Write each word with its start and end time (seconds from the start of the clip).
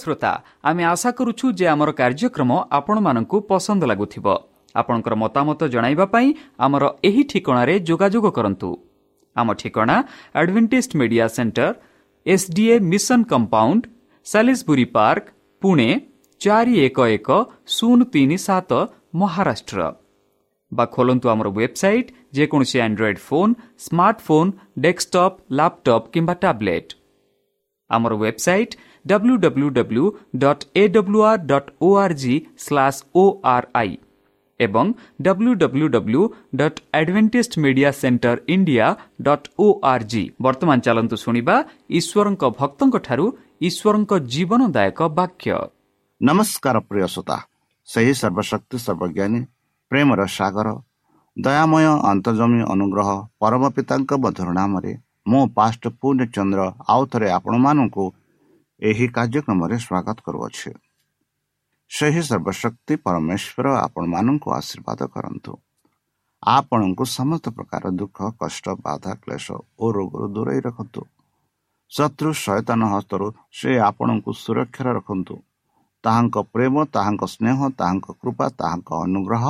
শ্রোতা 0.00 0.32
আমি 0.62 0.82
আশা 0.84 1.10
করুছু 1.12 1.46
যে 1.52 1.66
আমার 1.68 1.90
কার্যক্রম 1.92 2.50
আপনার 2.70 3.24
পসন্দ 3.48 3.80
লাগুব 3.84 4.26
আপনার 4.74 5.16
মতামত 5.16 5.60
পাই 6.12 6.26
আমার 6.58 6.82
এই 7.02 7.18
ঠিকার 7.24 7.68
যোগাযোগ 7.84 8.24
করতু 8.30 8.68
আমার 9.36 9.56
ঠিকনা 9.56 9.96
advantage 10.34 10.86
Media 10.94 11.26
Centre 11.28 11.72
SDA 12.26 12.76
Mission 12.90 13.20
Compound 13.24 13.82
সাি 14.26 14.84
park 14.96 15.24
Pune 15.62 15.90
চারি 16.40 16.74
এক 16.86 16.98
এক 17.16 17.28
শূন্য 17.66 18.00
তিন 18.04 18.30
সাত 18.36 18.70
ମହାରାଷ୍ଟ୍ର। 19.14 19.80
ବା 20.72 20.84
ଖୋଲନ୍ତୁ 20.86 21.26
ଆମର 21.28 21.48
ୱେବସାଇଟ୍, 21.58 22.08
ଯେକୌଣସି 22.32 22.78
Android 22.80 23.22
phone 23.28 23.48
smartphone 23.78 24.50
desktop 24.78 25.32
laptop 25.52 26.02
কিংবা 26.12 26.34
ট্যাবলেট 26.34 26.88
আমার 27.90 28.12
website 28.12 28.70
dot 31.50 31.70
O 31.80 31.88
R 31.96 32.14
G 32.14 32.34
slash 32.58 33.00
O 33.14 33.24
I 33.74 33.96
ଏବଂ 34.60 34.86
W 35.22 35.52
W 35.54 35.88
W 35.88 36.22
dot 36.56 36.78
Adventist 36.92 37.58
Media 37.58 37.90
Centre 38.00 38.36
India 38.48 38.86
dot 39.22 39.46
O 39.58 39.66
R 39.82 40.06
G 40.12 40.22
ବର୍ତ୍ତମାନ 40.42 40.78
ଚାଲନ୍ତୁ 40.86 41.16
ଶୁଣିବା 41.16 41.56
ଈଶ୍ୱରଙ୍କ 41.90 42.42
ଭକ୍ତଙ୍କଠାରୁ 42.58 43.26
ଈଶ୍ୱରଙ୍କ 43.68 44.12
ଜୀବନଦାୟକ 44.34 45.00
ବାକ୍ୟ। 45.18 45.52
ନମସ୍କାର 46.20 46.76
ପ୍ରିୟ 46.88 47.06
ଶ୍ରୋତା 47.14 47.36
ସେହି 47.88 48.12
ସର୍ବଶକ୍ତି 48.20 48.76
ସର୍ବଜ୍ଞାନୀ 48.86 49.40
ପ୍ରେମର 49.90 50.20
ସାଗର 50.28 50.68
ଦୟାମୟ 51.36 51.84
ଅନ୍ତର୍ଜମୀ 52.12 52.60
ଅନୁଗ୍ରହ 52.74 53.08
ପରମ 53.40 53.62
ପିତାଙ୍କ 53.76 54.10
ମଧୁର 54.24 54.48
ନାମରେ 54.60 54.92
ମୁଁ 55.30 55.42
ପାଷ୍ଟ 55.56 55.82
ପୂର୍ଣ୍ଣଚନ୍ଦ୍ର 56.00 56.60
ଆଉ 56.92 57.02
ଥରେ 57.12 57.28
ଆପଣମାନଙ୍କୁ 57.38 58.04
ଏହି 58.82 59.06
କାର୍ଯ୍ୟକ୍ରମରେ 59.08 59.76
ସ୍ୱାଗତ 59.78 60.18
କରୁଅଛି। 60.26 60.70
ସେହି 61.90 62.22
ସର୍ବଶକ୍ତି 62.22 62.94
ପରମେଶ୍ୱର 62.96 63.66
ଆପଣମାନଙ୍କୁ 63.76 64.48
ଆଶୀର୍ବାଦ 64.50 65.00
କରନ୍ତୁ। 65.14 65.52
ଆପଣଙ୍କୁ 66.42 67.04
ସମସ୍ତ 67.18 67.46
ପ୍ରକାର 67.50 67.84
ଦୁଃଖ 67.90 68.18
କଷ୍ଟ 68.40 68.64
ବାଧା 68.84 69.12
କ୍ଲେଶ 69.22 69.46
ଓ 69.78 69.84
ରୋଗରୁ 69.92 70.26
ଦୂରେଇ 70.28 70.60
ରଖନ୍ତୁ। 70.60 71.02
ଶତ୍ରୁ 71.92 72.30
ସୟତାନ 72.44 72.80
ହସ୍ତରୁ 72.94 73.26
ସେ 73.52 73.70
ଆପଣଙ୍କୁ 73.80 74.30
ସୁରକ୍ଷାରେ 74.34 74.90
ରଖନ୍ତୁ। 74.92 75.34
ତାହାଙ୍କ 76.04 76.36
ପ୍ରେମ 76.52 76.74
ତାହାଙ୍କ 76.94 77.22
ସ୍ନେହ 77.26 77.58
ତାହାଙ୍କ 77.78 78.06
କୃପା 78.20 78.46
ତାହାଙ୍କ 78.60 78.90
ଅନୁଗ୍ରହ 79.04 79.44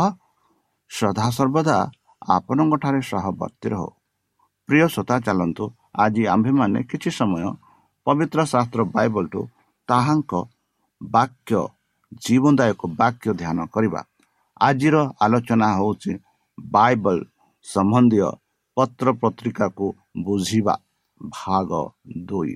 ସଦାସର୍ବଦା 0.90 1.78
ଆପଣଙ୍କଠାରେ 2.28 3.00
ସହବର୍ତ୍ତୀ 3.02 3.68
ରହୁ। 3.68 3.88
ପ୍ରିୟ 4.68 4.86
ଶ୍ରୋତା 4.88 5.16
ଚାଲନ୍ତୁ 5.20 5.64
ଆଜି 5.94 6.22
ଆମ୍ଭେମାନେ 6.26 6.78
କିଛି 6.82 7.10
ସମୟ 7.10 7.44
ପବିତ୍ର 8.08 8.40
ଶାସ୍ତ୍ର 8.52 8.80
ବାଇବଲଠୁ 8.94 9.40
ତାହାଙ୍କ 9.88 10.32
ବାକ୍ୟ 11.00 11.60
ଜୀବନଦାୟକ 12.22 12.80
ବାକ୍ୟ 13.00 13.28
ଧ୍ୟାନ 13.40 13.58
କରିବା। 13.74 14.00
ଆଜିର 14.60 14.96
ଆଲୋଚନା 15.24 15.68
ହେଉଛି 15.78 16.12
ବାଇବଲ 16.58 17.18
ସମ୍ବନ୍ଧୀୟ 17.66 18.28
ପତ୍ର 18.76 19.06
ପତ୍ରିକାକୁ 19.22 19.86
ବୁଝିବା। 20.24 20.74
ଭାଗ 21.20 21.70
ଦୁଇ। 22.26 22.54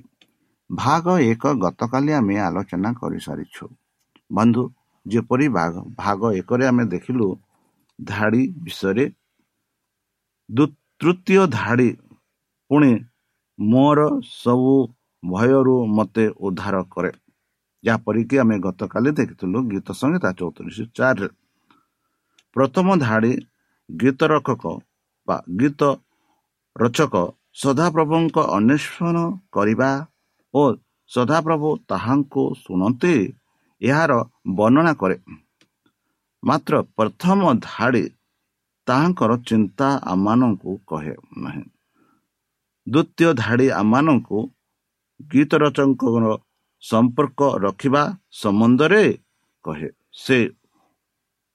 ଭାଗ 0.69 1.05
ଏକ 1.23 1.43
ଗତକାଲି 1.63 2.11
ଆମେ 2.19 2.35
ଆଲୋଚନା 2.47 2.89
କରିସାରିଛୁ। 3.01 3.65
ବନ୍ଧୁ 4.31 4.63
ଯେପରି 5.05 5.47
ଭାଗ 5.57 5.73
ଭାଗ 5.97 6.21
ଏକରେ 6.39 6.63
ଆମେ 6.67 6.83
ଦେଖିଲୁ 6.93 7.27
ଧାଡ଼ି 7.99 8.43
ବିଷୟରେ 8.63 9.05
ତୃତୀୟ 11.01 11.41
ଧାଡ଼ି 11.51 11.89
ପୁଣି 12.71 12.91
ମୋର 13.59 13.99
ସବୁ 14.33 14.75
ଭୟରୁ 15.23 15.75
ମୋତେ 15.97 16.25
ଉଦ୍ଧାର 16.39 16.75
କରେ। 16.93 17.11
ଯାହାପରିକି 17.83 18.35
ଆମେ 18.39 18.55
ଗତକାଲି 18.59 19.09
ଦେଖିଥିଲୁ 19.11 19.57
ଗୀତ 19.71 19.87
ସଂହିତା 20.01 20.29
ଚଉତିରିଶ 20.39 20.79
ଚାରିରେ। 20.95 21.29
ପ୍ରଥମ 22.55 22.87
ଧାଡ଼ି 22.97 23.33
ଗୀତ 23.89 24.19
ରକ୍ଷକ 24.23 24.63
ବା 25.27 25.37
ଗୀତ 25.59 25.81
ରଚକ 26.75 27.15
ସଦାପ୍ରଭୁଙ୍କ 27.53 28.37
ଅନ୍ୱେଷଣ 28.57 29.17
କରିବା 29.51 29.89
ଓ 30.53 30.61
ସଦାପ୍ରଭୁ 31.11 31.69
ତାହାଙ୍କୁ 31.89 32.43
ଶୁଣନ୍ତି 32.55 33.15
ଏହାର 33.81 34.11
ବର୍ଣ୍ଣନା 34.55 34.93
କରେ। 34.93 35.17
ମାତ୍ର 36.43 36.73
ପ୍ରଥମ 36.97 37.39
ଧାଡ଼ି 37.61 38.03
ତାହାଙ୍କର 38.87 39.31
ଚିନ୍ତା 39.47 39.87
ଆମମାନଙ୍କୁ 40.03 40.71
କହେ 40.87 41.15
ନାହିଁ। 41.37 41.63
ଦ୍ୱିତୀୟ 42.87 43.29
ଧାଡ଼ି 43.33 43.67
ଆମମାନଙ୍କୁ 43.71 44.39
ଗୀତ 45.19 45.51
ରଚକଙ୍କର 45.63 46.25
ସମ୍ପର୍କ 46.83 47.39
ରଖିବା 47.65 48.03
ସମ୍ବନ୍ଧରେ 48.41 49.03
କହେ। 49.65 49.89
ସେ 50.13 50.37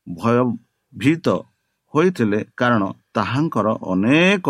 ଭୟଭୀତ 0.06 1.26
ହୋଇଥିଲେ 1.94 2.40
କାରଣ 2.56 2.82
ତାହାଙ୍କର 3.16 3.66
ଅନେକ 3.92 4.46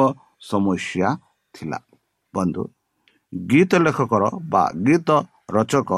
ସମସ୍ୟା 0.51 1.09
ଥିଲା। 1.55 1.79
ବନ୍ଧୁ 2.35 2.63
ଗୀତ 3.33 3.73
ଲେଖକର 3.85 4.25
ବା 4.53 4.65
ଗୀତ 4.87 5.09
ରଚକ 5.57 5.91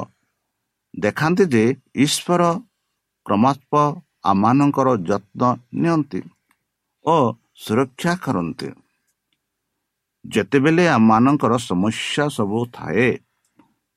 ଦେଖାନ୍ତି 0.95 1.45
ଯେ 1.53 1.65
ଈଶ୍ୱର 2.05 2.43
କ୍ରମାତ୍ମ 3.27 3.75
ଆମମାନଙ୍କର 4.31 4.89
ଯତ୍ନ 5.11 5.43
ନିଅନ୍ତି 5.81 6.21
ଓ 7.05 7.17
ସୁରକ୍ଷା 7.65 8.13
କରନ୍ତି। 8.25 8.69
ଯେତେବେଳେ 10.25 10.85
ଆମମାନଙ୍କର 10.89 11.53
ସମସ୍ୟା 11.59 12.25
ସବୁ 12.29 12.59
ଥାଏ 12.73 13.09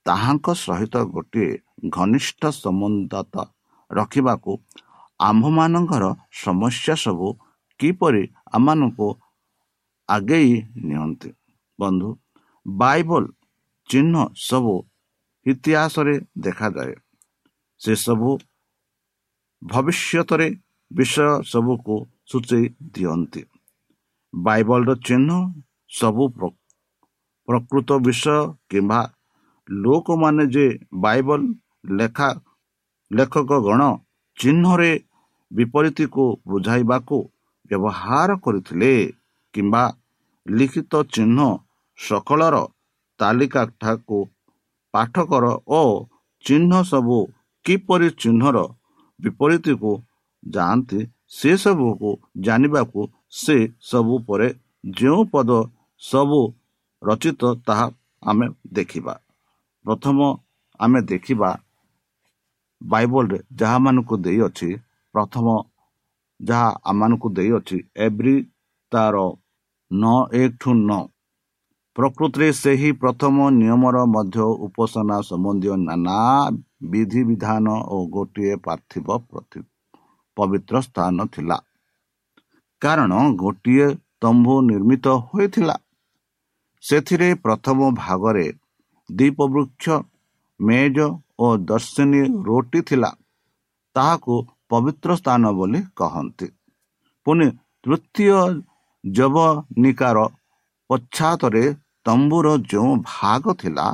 ତାହାଙ୍କ 0.06 0.47
ସହିତ 0.56 0.96
ଗୋଟିଏ 1.05 1.52
ଘନିଷ୍ଠ 1.90 2.41
ସମ୍ବନ୍ଧତା 2.53 3.43
ରଖିବାକୁ 3.91 4.52
ଆମ୍ଭମାନଙ୍କର 5.20 6.03
ସମସ୍ୟା 6.43 6.96
ସବୁ 6.96 7.28
କିପରି 7.79 8.23
ଆମମାନଙ୍କୁ 8.53 9.08
ଆଗେଇ 10.09 10.53
ନିଅନ୍ତି? 10.87 11.29
ବନ୍ଧୁ 11.79 12.09
ବାଇବଲ 12.66 13.23
ଚିହ୍ନ 13.90 14.16
ସବୁ 14.40 14.75
ଇତିହାସରେ 15.46 16.16
ଦେଖାଯାଏ। 16.37 16.96
ସେସବୁ 17.81 18.29
ଭବିଷ୍ୟତରେ 19.61 20.47
ବିଷୟ 20.91 21.28
ସବୁକୁ 21.43 21.96
ସୂଚାଇ 22.31 22.66
ଦିଅନ୍ତି। 22.93 23.41
ବାଇବଲର 24.34 24.91
ଚିହ୍ନ 25.08 25.29
ସବୁ 25.93 26.25
ପ୍ରକୃତ 27.47 27.97
ବିଷୟ 28.05 28.37
କିମ୍ବା 28.69 29.01
ଲୋକମାନେ 29.69 30.45
ଯେ 30.53 30.66
ବାଇବଲ 31.03 31.41
ଲେଖା 31.93 32.29
ଲେଖକ 33.11 33.59
ଗଣ 33.66 33.81
ଚିହ୍ନରେ 34.37 34.91
ବିପରୀତକୁ 35.51 36.25
ବୁଝାଇବାକୁ 36.47 37.17
ବ୍ୟବହାର 37.72 38.37
କରିଥିଲେ 38.43 38.93
କିମ୍ବା 39.53 39.84
ଲିଖିତ 40.45 40.93
ଚିହ୍ନ 41.13 41.40
ସକଳର 41.99 42.55
ତାଲିକାଠାକୁ 43.19 44.19
ପାଠ 44.93 45.25
କର 45.29 45.46
ଓ 45.72 45.81
ଚିହ୍ନ 46.46 46.81
ସବୁ 46.84 47.19
କିପରି 47.66 48.09
ଚିହ୍ନର 48.22 48.57
ବିପରୀତକୁ 49.19 49.91
ଯାଆନ୍ତି 50.43 50.99
ସେସବୁକୁ 51.31 52.09
ଜାଣିବାକୁ 52.46 53.01
ସେ 53.35 53.57
ସବୁ 53.89 54.16
ପରେ 54.28 54.49
ଯେଉଁ 54.97 55.22
ପଦ 55.34 55.49
ସବୁ 56.03 56.41
ରଚିତ 57.02 57.41
ତାହା 57.67 57.88
ଆମେ 58.23 58.46
ଦେଖିବା। 58.73 59.14
ପ୍ରଥମ 59.85 60.17
ଆମେ 60.79 61.00
ଦେଖିବା 61.11 61.50
ବାଇବଲରେ 62.82 63.40
ଯାହାମାନଙ୍କୁ 63.59 64.16
ଦେଇଅଛି 64.26 64.70
ପ୍ରଥମ 65.16 65.47
ଯାହା 66.40 66.70
ଆମମାନଙ୍କୁ 66.84 67.28
ଦେଇଅଛି 67.38 67.78
ଏଭ୍ରି 68.05 68.35
ତାର 68.91 69.16
ନଅ 69.91 70.17
ଏକ 70.34 70.52
ଠୁ 70.61 70.72
ନଅ। 70.90 71.02
ପ୍ରକୃତିରେ 71.96 72.47
ସେହି 72.53 72.90
ପ୍ରଥମ 73.02 73.35
ନିୟମର 73.58 73.97
ମଧ୍ୟ 74.14 74.46
ଉପାସନା 74.66 75.17
ସମ୍ବନ୍ଧୀୟ 75.29 75.76
ନାନା 75.88 76.17
ବିଧିବିଧାନ 76.91 77.66
ଓ 77.94 77.97
ଗୋଟିଏ 78.16 78.56
ପାର୍ଥିବ 78.66 79.08
ପବିତ୍ର 80.38 80.76
ସ୍ଥାନ 80.88 81.17
ଥିଲା। 81.34 81.58
କାରଣ 82.82 83.11
ଗୋଟିଏ 83.41 83.88
ତମ୍ଭୁ 84.22 84.56
ନିର୍ମିତ 84.70 85.06
ହୋଇଥିଲା। 85.28 85.76
ସେଥିରେ 86.84 87.30
ପ୍ରଥମ 87.44 87.80
ଭାଗରେ 87.97 88.47
ଦ୍ୱୀପବୃକ୍ଷ 89.09 89.85
ମେଜ 90.59 90.97
ଓ 91.40 91.47
ଦର୍ଶନୀ 91.70 92.22
ରୋଟି 92.47 92.80
ଥିଲା। 92.90 93.12
ତାହାକୁ 93.96 94.34
ପବିତ୍ର 94.70 95.09
ସ୍ଥାନ 95.20 95.44
ବୋଲି 95.58 95.80
କହନ୍ତି। 95.96 96.47
ପୁଣି 97.28 97.47
ତୃତୀୟ 97.84 98.35
ଯବନିକାର 99.03 100.18
ପଶ୍ଚାତରେ 100.90 101.64
ତମ୍ବୁର 102.06 102.47
ଯେଉଁ 102.72 102.91
ଭାଗ 103.12 103.44
ଥିଲା 103.62 103.88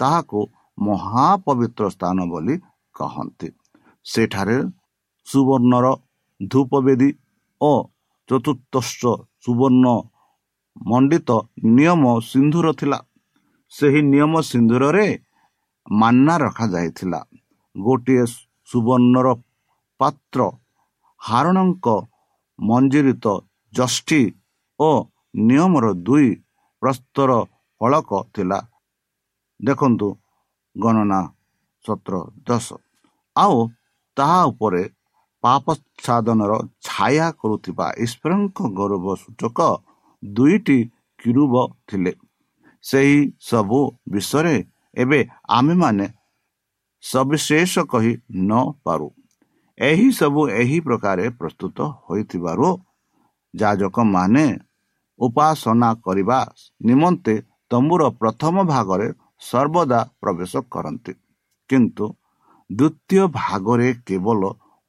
ତାହାକୁ 0.00 0.40
ମହାପବିତ୍ର 0.78 1.84
ସ୍ଥାନ 1.94 2.18
ବୋଲି 2.32 2.54
କହନ୍ତି। 2.94 3.48
ସେଠାରେ 4.06 4.58
ସୁବର୍ଣ୍ଣର 5.26 5.86
ଧୂପବେଦୀ 6.40 7.10
ଓ 7.60 7.72
ଚତୁର୍ଥ 8.28 8.74
ସୁବର୍ଣ୍ଣ 9.44 9.86
ମଣ୍ଡିତ 10.76 11.30
ନିୟମ 11.76 12.02
ସିନ୍ଧୁର 12.20 12.66
ଥିଲା। 12.72 12.98
ସେହି 13.72 14.00
ନିୟମ 14.12 14.32
ସିନ୍ଦୁରରେ 14.50 15.06
ମାନ୍ନା 15.90 16.34
ରଖାଯାଇଥିଲା। 16.38 17.20
ଗୋଟିଏ 17.76 18.24
ସୁବର୍ଣ୍ଣର 18.68 19.28
ପାତ୍ର 20.00 20.40
ହାରଣଙ୍କ 21.20 21.86
ମଞ୍ଜିରିତ 22.58 23.26
ଜଷ୍ଟି 23.72 24.22
ଓ 24.80 24.90
ନିୟମର 25.36 25.86
ଦୁଇ 26.06 26.28
ପ୍ରସ୍ତର 26.82 27.30
ଫଳକ 27.80 28.10
ଥିଲା। 28.34 28.58
ଦେଖନ୍ତୁ 29.60 30.08
ଗଣନା 30.76 31.20
ସତର 31.84 32.14
ଦଶ। 32.46 32.66
ଆଉ 33.36 33.56
ତାହା 34.16 34.40
ଉପରେ 34.44 34.82
ପାପଚ୍ଛାଦନର 35.44 36.52
ଛାୟା 36.86 37.28
କରୁଥିବା 37.40 37.86
ଈଶ୍ୱରଙ୍କ 38.04 38.58
ଗୌରବ 38.78 39.06
ସୂଚକ 39.16 39.58
ଦୁଇଟି 40.34 40.78
କିରୁବ 41.18 41.54
ଥିଲେ। 41.88 42.12
ସେହି 42.84 43.18
ସବୁ 43.40 43.80
ବିଷୟରେ 44.10 44.56
ଏବେ 44.96 45.20
ଆମେମାନେ 45.48 46.06
ସବିଶେଷ 47.02 47.72
କହି 47.92 48.12
ନ 48.30 48.52
ପାରୁ। 48.84 49.08
ଏହି 49.78 50.08
ସବୁ 50.12 50.40
ଏହି 50.48 50.78
ପ୍ରକାରେ 50.80 51.24
ପ୍ରସ୍ତୁତ 51.30 51.78
ହୋଇଥିବାରୁ 52.06 52.68
ଯାଜକମାନେ 53.54 54.46
ଉପାସନା 55.18 55.90
କରିବା 55.94 56.38
ନିମନ୍ତେ 56.80 57.34
ତମ୍ବୁର 57.70 58.02
ପ୍ରଥମ 58.20 58.54
ଭାଗରେ 58.64 59.08
ସର୍ବଦା 59.40 60.00
ପ୍ରବେଶ 60.20 60.52
କରନ୍ତି। 60.70 61.12
କିନ୍ତୁ 61.70 62.06
ଦ୍ୱିତୀୟ 62.70 63.22
ଭାଗରେ 63.32 63.88
କେବଳ 64.06 64.40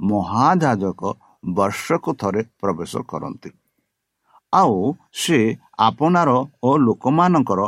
ମହାଯାଜକ 0.01 1.01
ବର୍ଷକୁ 1.44 2.12
ଥରେ 2.13 2.42
ପ୍ରବେଶ 2.62 2.94
କରନ୍ତି। 3.07 3.50
ଆଉ 4.53 4.75
ସେ 5.13 5.39
ଆପଣାର 5.79 6.29
ଓ 6.63 6.69
ଲୋକମାନଙ୍କର 6.77 7.61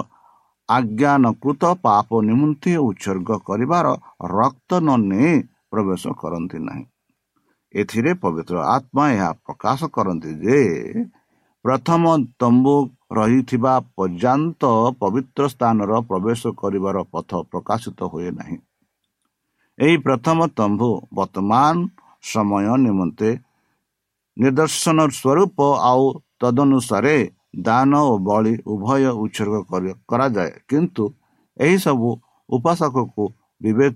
ଆଜ୍ଞାନକୃତ 0.70 1.64
ପାପ 1.84 2.08
ନିମନ୍ତେ 2.22 2.74
ଉତ୍ସର୍ଗ 2.78 3.30
କରିବାର 3.48 3.88
ରକ୍ତ 4.38 4.72
ନ 4.80 4.90
ନେଇ 5.10 5.34
ପ୍ରବେଶ 5.72 6.04
କରନ୍ତି 6.22 6.60
ନାହିଁ। 6.60 6.84
ଏଥିରେ 7.74 8.12
ପବିତ୍ର 8.14 8.56
ଆତ୍ମା 8.76 9.04
ଏହା 9.12 9.30
ପ୍ରକାଶ 9.46 9.80
କରନ୍ତି 9.96 10.32
ଯେ 10.44 10.60
ପ୍ରଥମ 11.66 12.04
ତମ୍ବୁ 12.40 12.76
ରହିଥିବା 13.12 13.74
ପର୍ଯ୍ୟନ୍ତ 13.98 14.64
ପବିତ୍ର 15.02 15.44
ସ୍ଥାନର 15.54 15.92
ପ୍ରବେଶ 16.10 16.42
କରିବାର 16.62 16.98
ପଥ 17.14 17.32
ପ୍ରକାଶିତ 17.52 18.00
ହୁଏ 18.12 18.30
ନାହିଁ। 18.32 18.58
ଏହି 19.80 19.98
ପ୍ରଥମ 19.98 20.38
ତମ୍ଭୁ 20.60 20.90
ବର୍ତ୍ତମାନ 21.14 21.76
ସମୟ 22.24 22.66
ନିମନ୍ତେ 22.86 23.30
ନିଦର୍ଶନ 24.38 24.98
ସ୍ୱରୂପ 25.10 25.58
ଆଉ 25.90 26.04
ତଦନୁସାରେ 26.42 27.16
ଦାନ 27.68 27.92
ଓ 28.12 28.14
ବଳି 28.28 28.54
ଉଭୟ 28.74 29.04
ଉତ୍ସର୍ଗ 29.24 29.56
କରାଯାଏ। 30.10 30.52
କିନ୍ତୁ 30.70 31.04
ଏହିସବୁ 31.58 32.10
ଉପାସକକୁ 32.50 33.24
ବିବେକ 33.62 33.96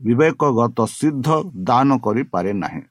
ବିବେକଗତ 0.00 0.78
ସିଦ୍ଧ 0.90 1.28
ଦାନ 1.68 1.88
କରିପାରେ 2.04 2.52
ନାହିଁ। 2.54 2.82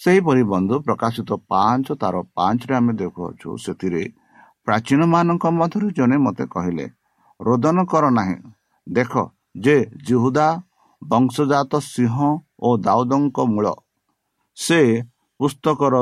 ସେହିପରି 0.00 0.42
ବନ୍ଧୁ 0.52 0.74
ପ୍ରକାଶିତ 0.86 1.30
ପାଞ୍ଚ 1.50 1.86
ତାର 2.02 2.14
ପାଞ୍ଚରେ 2.36 2.74
ଆମେ 2.78 2.92
ଦେଖୁଅଛୁ 3.00 3.48
ସେଥିରେ 3.64 4.02
ପ୍ରାଚୀନ 4.66 5.00
ମାନଙ୍କ 5.14 5.44
ମଧ୍ୟରୁ 5.60 5.86
ଜଣେ 5.98 6.16
ମୋତେ 6.26 6.44
କହିଲେ 6.54 6.86
ରୋଦନ 7.40 7.78
କର 7.92 8.04
ନାହିଁ। 8.18 8.36
ଦେଖ 8.86 9.12
ଯେ 9.64 9.76
ଜୁହୁଦା 10.06 10.48
ବଂଶଜାତ 11.02 11.72
ସିଂହ 11.86 12.16
ଓ 12.66 12.68
ଦାଉଦଙ୍କ 12.86 13.38
ମୂଳ। 13.52 13.66
ସେ 14.56 14.80
ପୁସ୍ତକର 15.40 15.94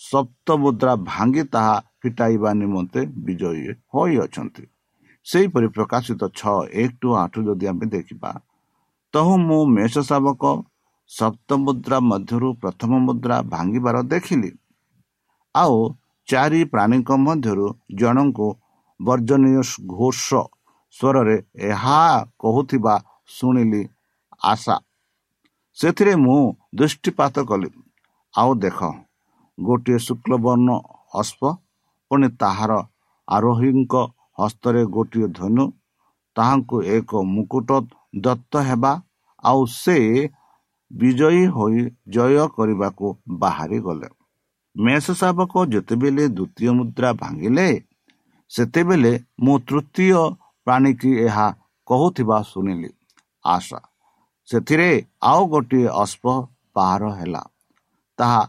ସପ୍ତ 0.00 0.56
ମୁଦ୍ରା 0.56 0.92
ଭାଙ୍ଗି 1.04 1.44
ତାହା 1.44 1.76
ଫିଟାଇବା 2.02 2.50
ନିମନ୍ତେ 2.52 3.00
ବିଜୟୀ 3.26 3.72
ହୋଇଅଛନ୍ତି 3.94 4.64
ସେହିପରି 5.26 5.68
ପ୍ରକାଶିତ 5.68 6.22
ଛଅ 6.36 6.56
ଏକ 6.72 6.90
ଟୁ 7.00 7.08
ଆଠ 7.14 7.32
ଯଦି 7.40 7.66
ଆମେ 7.66 7.86
ଦେଖିବା 7.86 8.30
ତହୁ 9.14 9.32
ମୁଁ 9.38 9.60
ମେଷ 9.66 9.94
ଶାବକ 10.00 10.42
ସପ୍ତ 11.10 11.48
ମୁଦ୍ରା 11.56 11.98
ମଧ୍ୟରୁ 12.00 12.48
ପ୍ରଥମ 12.54 12.98
ମୁଦ୍ରା 12.98 13.36
ଭାଙ୍ଗିବାର 13.42 14.02
ଦେଖିଲି। 14.02 14.50
ଆଉ 15.54 15.78
ଚାରି 16.28 16.60
ପ୍ରାଣୀଙ୍କ 16.64 17.10
ମଧ୍ୟରୁ 17.16 17.66
ଜଣଙ୍କୁ 17.94 18.48
ବର୍ଜନୀୟ 19.00 19.62
ଘୋଷ 19.90 20.28
ସ୍ୱରରେ 20.94 21.36
ଏହା 21.70 22.00
କହୁଥିବା 22.38 22.94
ଶୁଣିଲି 23.28 23.82
ଆଶା। 24.42 24.76
ସେଥିରେ 25.76 26.14
ମୁଁ 26.16 26.40
ଦୃଷ୍ଟିପାତ 26.74 27.36
କଲି। 27.44 27.70
ଆଉ 28.34 28.50
ଦେଖ। 28.54 28.80
ଗୋଟିଏ 29.60 29.98
ଶୁକ୍ଲବର୍ଣ୍ଣ 29.98 30.70
ଅଶ୍ପ 31.14 31.40
ପୁଣି 32.10 32.28
ତାହାର 32.40 32.72
ଆରୋହୀଙ୍କ 33.28 33.94
ହସ୍ତରେ 34.38 34.82
ଗୋଟିଏ 34.90 35.28
ଧନୁ 35.32 35.64
ତାହାଙ୍କୁ 36.36 36.76
ଏକ 36.96 37.10
ମୁକୁଟ 37.26 37.68
ଦତ୍ତ 38.20 38.52
ହେବା 38.62 38.92
ଆଉ 39.44 39.60
ସେ 39.74 39.98
ବିଜୟୀ 40.90 41.44
ହୋଇ 41.48 41.82
ଜୟ 42.08 42.40
କରିବାକୁ 42.56 43.06
ବାହାରି 43.40 43.78
ଗଲେ 43.80 44.08
ମେଷ 44.76 45.06
ଶାବକ 45.20 45.52
ଯେତେବେଳେ 45.66 46.24
ଦ୍ୱିତୀୟ 46.28 46.70
ମୁଦ୍ରା 46.70 47.10
ଭାଙ୍ଗିଲେ 47.12 47.68
ସେତେବେଳେ 48.50 49.12
ମୁଁ 49.40 49.56
ତୃତୀୟ 49.66 50.20
ପ୍ରାଣୀକି 50.66 51.10
ଏହା 51.18 51.46
କହୁଥିବା 51.88 52.38
ଶୁଣିଲି। 52.42 52.90
ଆଶା। 53.44 53.80
ସେଥିରେ 54.48 54.90
ଆଉ 55.22 55.42
ଗୋଟିଏ 55.46 55.88
ଅସ୍ପ 55.94 56.24
ପାହାର 56.74 57.02
ହେଲା। 57.10 57.42
ତାହା 58.18 58.42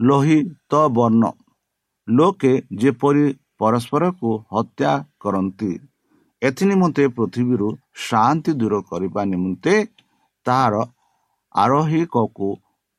ଲୋହିତ 0.00 0.72
ବର୍ଣ୍ଣ। 0.96 1.24
ଲୋକେ 2.08 2.52
ଯେପରି 2.80 3.24
ପରସ୍ପରକୁ 3.58 4.30
ହତ୍ୟା 4.52 4.92
କରନ୍ତି 5.20 5.70
ଏଥି 6.42 6.64
ନିମନ୍ତେ 6.70 7.04
ପୃଥିବୀରୁ 7.16 7.68
ଶାନ୍ତି 8.06 8.52
ଦୂର 8.60 8.74
କରିବା 8.90 9.22
ନିମନ୍ତେ 9.24 9.74
ତାହାର 10.46 10.74
ଆରୋହିକକୁ 11.54 12.48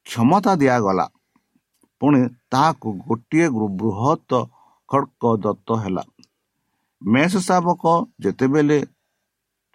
କ୍ଷମତା 0.05 0.53
ଦିଆଗଲା। 0.55 1.05
ପୁଣି 2.01 2.21
ତାହାକୁ 2.51 2.87
ଗୋଟିଏ 3.03 3.45
ବୃହତ 3.79 4.31
ଖଡ଼କ 4.89 5.23
ଦତ୍ତ 5.43 5.69
ହେଲା। 5.83 6.03
ମେଷ 7.01 7.33
ଶାବକ 7.47 7.83
ଯେତେବେଳେ 8.19 8.79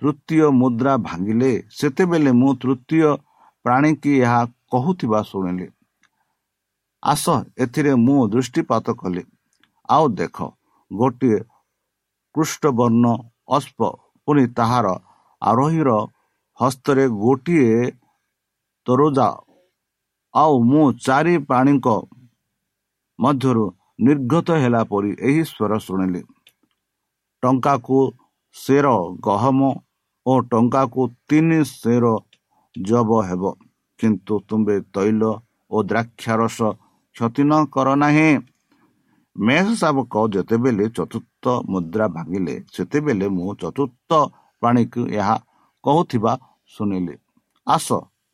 ତୃତୀୟ 0.03 0.47
ମୁଦ୍ରା 0.51 0.93
ଭାଙ୍ଗିଲେ 0.99 1.53
ସେତେବେଳେ 1.71 2.31
ମୁଁ 2.33 2.51
ତୃତୀୟ 2.63 3.09
ପ୍ରାଣୀକି 3.65 4.13
ଏହା 4.21 4.41
କହୁଥିବା 4.71 5.21
ଶୁଣିଲି। 5.23 5.67
ଆସ 7.03 7.25
ଏଥିରେ 7.59 7.93
ମୁଁ 8.07 8.21
ଦୃଷ୍ଟିପାତ 8.29 8.87
କଲି। 9.01 9.23
ଆଉ 9.89 10.05
ଦେଖ 10.19 10.37
ଗୋଟିଏ 10.91 11.39
କୃଷ୍ଣବର୍ଣ୍ଣ 12.35 13.07
ଅସ୍ପ 13.57 13.79
ପୁଣି 14.29 14.45
ତାହାର 14.57 14.87
ଆରୋହୀର 15.43 15.91
ହସ୍ତରେ 16.61 17.05
ଗୋଟିଏ 17.23 17.71
ତରୋଜା। 18.87 19.29
ଆଉ 20.35 20.53
ମୁଁ 20.71 20.85
ଚାରି 21.07 21.35
ପ୍ରାଣୀଙ୍କ 21.49 21.87
ମଧ୍ୟରୁ 23.19 23.65
ନିର୍ଗତ 24.01 24.49
ହେଲା 24.63 24.83
ପରି 24.91 25.11
ଏହି 25.29 25.43
ସ୍ୱର 25.45 25.73
ଶୁଣିଲି। 25.87 26.23
ଟଙ୍କାକୁ 27.43 27.99
ସେର 28.57 28.87
ଗହମ 29.21 29.61
ଓ 30.27 30.33
ଟଙ୍କାକୁ 30.51 31.03
ତିନି 31.29 31.61
ସେର 31.73 32.05
ଜବ 32.75 33.11
ହେବ। 33.29 33.43
କିନ୍ତୁ 33.99 34.35
ତୁମ୍ଭେ 34.49 34.77
ତୈଳ 34.95 35.23
ଓ 35.71 35.77
ଦ୍ରାକ୍ଷାରସ 35.83 36.59
କ୍ଷତି 37.21 37.43
ନ 37.45 37.53
କର 37.75 37.89
ନାହିଁ 38.01 38.29
ମେଷ 39.37 39.67
ଶାବକ 39.81 40.15
ଯେତେବେଳେ 40.35 40.85
ଚତୁର୍ଥ 40.97 41.45
ମୁଦ୍ରା 41.73 42.07
ଭାଙ୍ଗିଲେ 42.15 42.55
ସେତେବେଳେ 42.75 43.27
ମୁଁ 43.37 43.51
ଚତୁର୍ଥ 43.63 44.11
ପ୍ରାଣୀକୁ 44.63 45.03
ଏହା 45.19 45.37
କହୁଥିବା 45.85 46.33
ଶୁଣିଲି। 46.75 47.15
ଆସ 47.67 47.89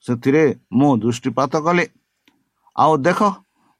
ସେଥିରେ 0.06 0.44
ମୁଁ 0.78 0.90
ଦୃଷ୍ଟିପାତ 1.02 1.52
କଲି। 1.66 1.86
ଆଉ 2.76 2.92
ଦେଖ 3.06 3.20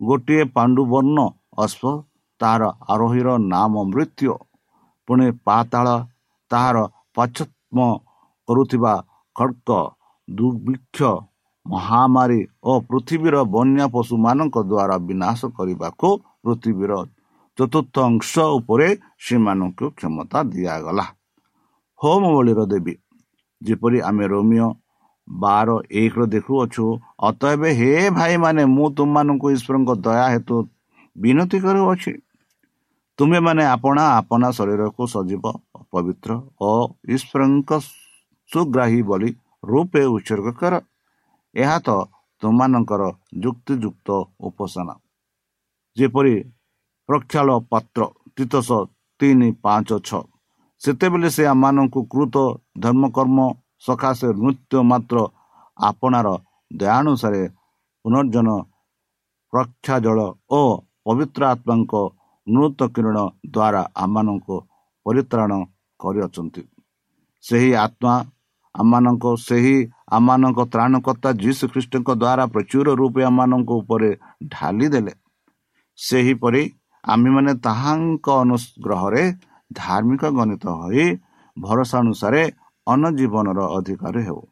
ଗୋଟିଏ 0.01 0.43
ପାଣ୍ଡୁବର୍ଣ୍ଣ 0.55 1.19
ଅଶ୍ବ 1.65 1.85
ତାହାର 2.41 2.63
ଆରୋହୀର 2.93 3.29
ନାମ 3.53 3.75
ମୃତ୍ୟୁ। 3.91 4.35
ପୁଣି 5.09 5.27
ପାତାଳ 5.47 5.87
ତାହାର 6.51 6.77
ପାଚ୍ଛତ୍ମ 7.17 7.79
କରୁଥିବା 8.49 8.95
ଖଡ଼କ 9.37 9.69
ଦୁର୍ଭିକ୍ଷ 10.29 10.99
ମହାମାରୀ 11.71 12.41
ଓ 12.69 12.73
ପୃଥିବୀର 12.89 13.37
ବନ୍ୟା 13.55 13.87
ପଶୁମାନଙ୍କ 13.97 14.57
ଦ୍ୱାରା 14.71 14.97
ବିନାଶ 15.09 15.41
କରିବାକୁ 15.57 16.09
ପୃଥିବୀର 16.43 16.93
ଚତୁର୍ଥ 17.59 17.95
ଅଂଶ 18.09 18.33
ଉପରେ 18.59 18.89
ସେମାନଙ୍କୁ 19.27 19.87
କ୍ଷମତା 19.99 20.39
ଦିଆଗଲା। 20.53 21.05
ହୋମ 22.01 22.23
ବଳିର 22.35 22.61
ଦେବୀ 22.73 22.95
ଯେପରି 23.63 23.99
ଆମେ 24.09 24.25
ରୋମିଓ 24.33 24.69
ବାର 25.29 25.69
ଏକର 26.01 26.23
ଦେଖୁଅଛୁ 26.35 26.85
ଅତଏବ 27.29 27.63
ହେ 27.79 27.91
ଭାଇମାନେ 28.19 28.63
ମୁଁ 28.77 28.87
ତୁମମାନଙ୍କୁ 28.97 29.47
ଈଶ୍ୱରଙ୍କ 29.57 29.91
ଦୟା 30.05 30.27
ହେତୁ 30.35 30.57
ବିନତି 31.17 31.59
କରୁଅଛି। 31.65 32.13
ତୁମେମାନେ 33.19 33.63
ଆପଣା 33.75 34.05
ଆପଣା 34.21 34.49
ଶରୀରକୁ 34.59 35.03
ସଜୀବ 35.15 35.45
ପବିତ୍ର 35.93 36.31
ଓ 36.61 36.71
ଈଶ୍ୱରଙ୍କ 37.15 37.71
ସୁଗ୍ରାହୀ 38.51 39.01
ବୋଲି 39.09 39.31
ରୂପେ 39.71 40.03
ଉତ୍ସର୍ଗ 40.17 40.49
କର। 40.61 40.75
ଏହା 41.63 41.77
ତ 41.87 41.89
ତୁମମାନଙ୍କର 42.43 43.03
ଯୁକ୍ତିଯୁକ୍ତ 43.45 44.09
ଉପାସନା। 44.47 44.95
ଯେପରି 45.97 46.35
ପ୍ରକ୍ଷାଳ 47.09 47.49
ପାତ୍ର 47.71 48.01
ତିତସ 48.37 48.71
ତିନି 49.21 49.49
ପାଞ୍ଚ 49.65 49.91
ଛଅ 50.09 50.23
ସେତେବେଳେ 50.83 51.29
ସେ 51.37 51.43
ଆମମାନଙ୍କୁ 51.55 52.01
କୃତ 52.13 52.37
ଧର୍ମକର୍ମ 52.85 53.39
ସକାଶେ 53.87 54.29
ନୃତ୍ୟ 54.43 54.75
ମାତ୍ର 54.91 55.17
ଆପଣାର 55.79 56.29
ଦୟାନୁସାରେ 56.71 57.43
ପୁନର୍ଜନ 58.05 58.49
ପ୍ରକ୍ଷା 59.53 59.97
ଜଳ 60.05 60.19
ଓ 60.51 60.61
ପବିତ୍ର 61.05 61.43
ଆତ୍ମାଙ୍କ 61.55 61.95
ନୃତ 62.47 62.81
କିରଣ 62.95 63.19
ଦ୍ୱାରା 63.55 63.83
ଆମମାନଙ୍କୁ 64.05 64.57
ପରିତ୍ରାଣ 65.07 65.53
କରିଅଛନ୍ତି। 66.01 66.63
ସେହି 67.45 67.71
ଆତ୍ମା 67.85 68.15
ଆମମାନଙ୍କ 68.75 69.25
ସେହି 69.49 69.77
ଆମମାନଙ୍କ 70.09 70.61
ତ୍ରାଣକର୍ତ୍ତା 70.73 71.31
ଯୀଶୁ 71.43 71.65
ଖ୍ରୀଷ୍ଟଙ୍କ 71.73 72.09
ଦ୍ୱାରା 72.23 72.45
ପ୍ରଚୁର 72.55 72.87
ରୂପେ 73.01 73.23
ଆମମାନଙ୍କ 73.31 73.71
ଉପରେ 73.83 74.11
ଢାଲି 74.49 74.87
ଦେଲେ 74.89 75.13
ସେହିପରି 75.99 76.63
ଆମ୍ଭେମାନେ 77.05 77.53
ତାହାଙ୍କ 77.67 78.27
ଅନୁଗ୍ରହରେ 78.43 79.23
ଧାର୍ମିକ 79.71 80.23
ଗଣିତ 80.39 80.65
ହୋଇ 80.81 81.07
ଭରସା 81.57 81.97
ଅନୁସାରେ 81.99 82.43
ଅନଜୀବନର 82.87 83.61
ଅଧିକାର 83.77 84.17
ହେଉ। 84.27 84.43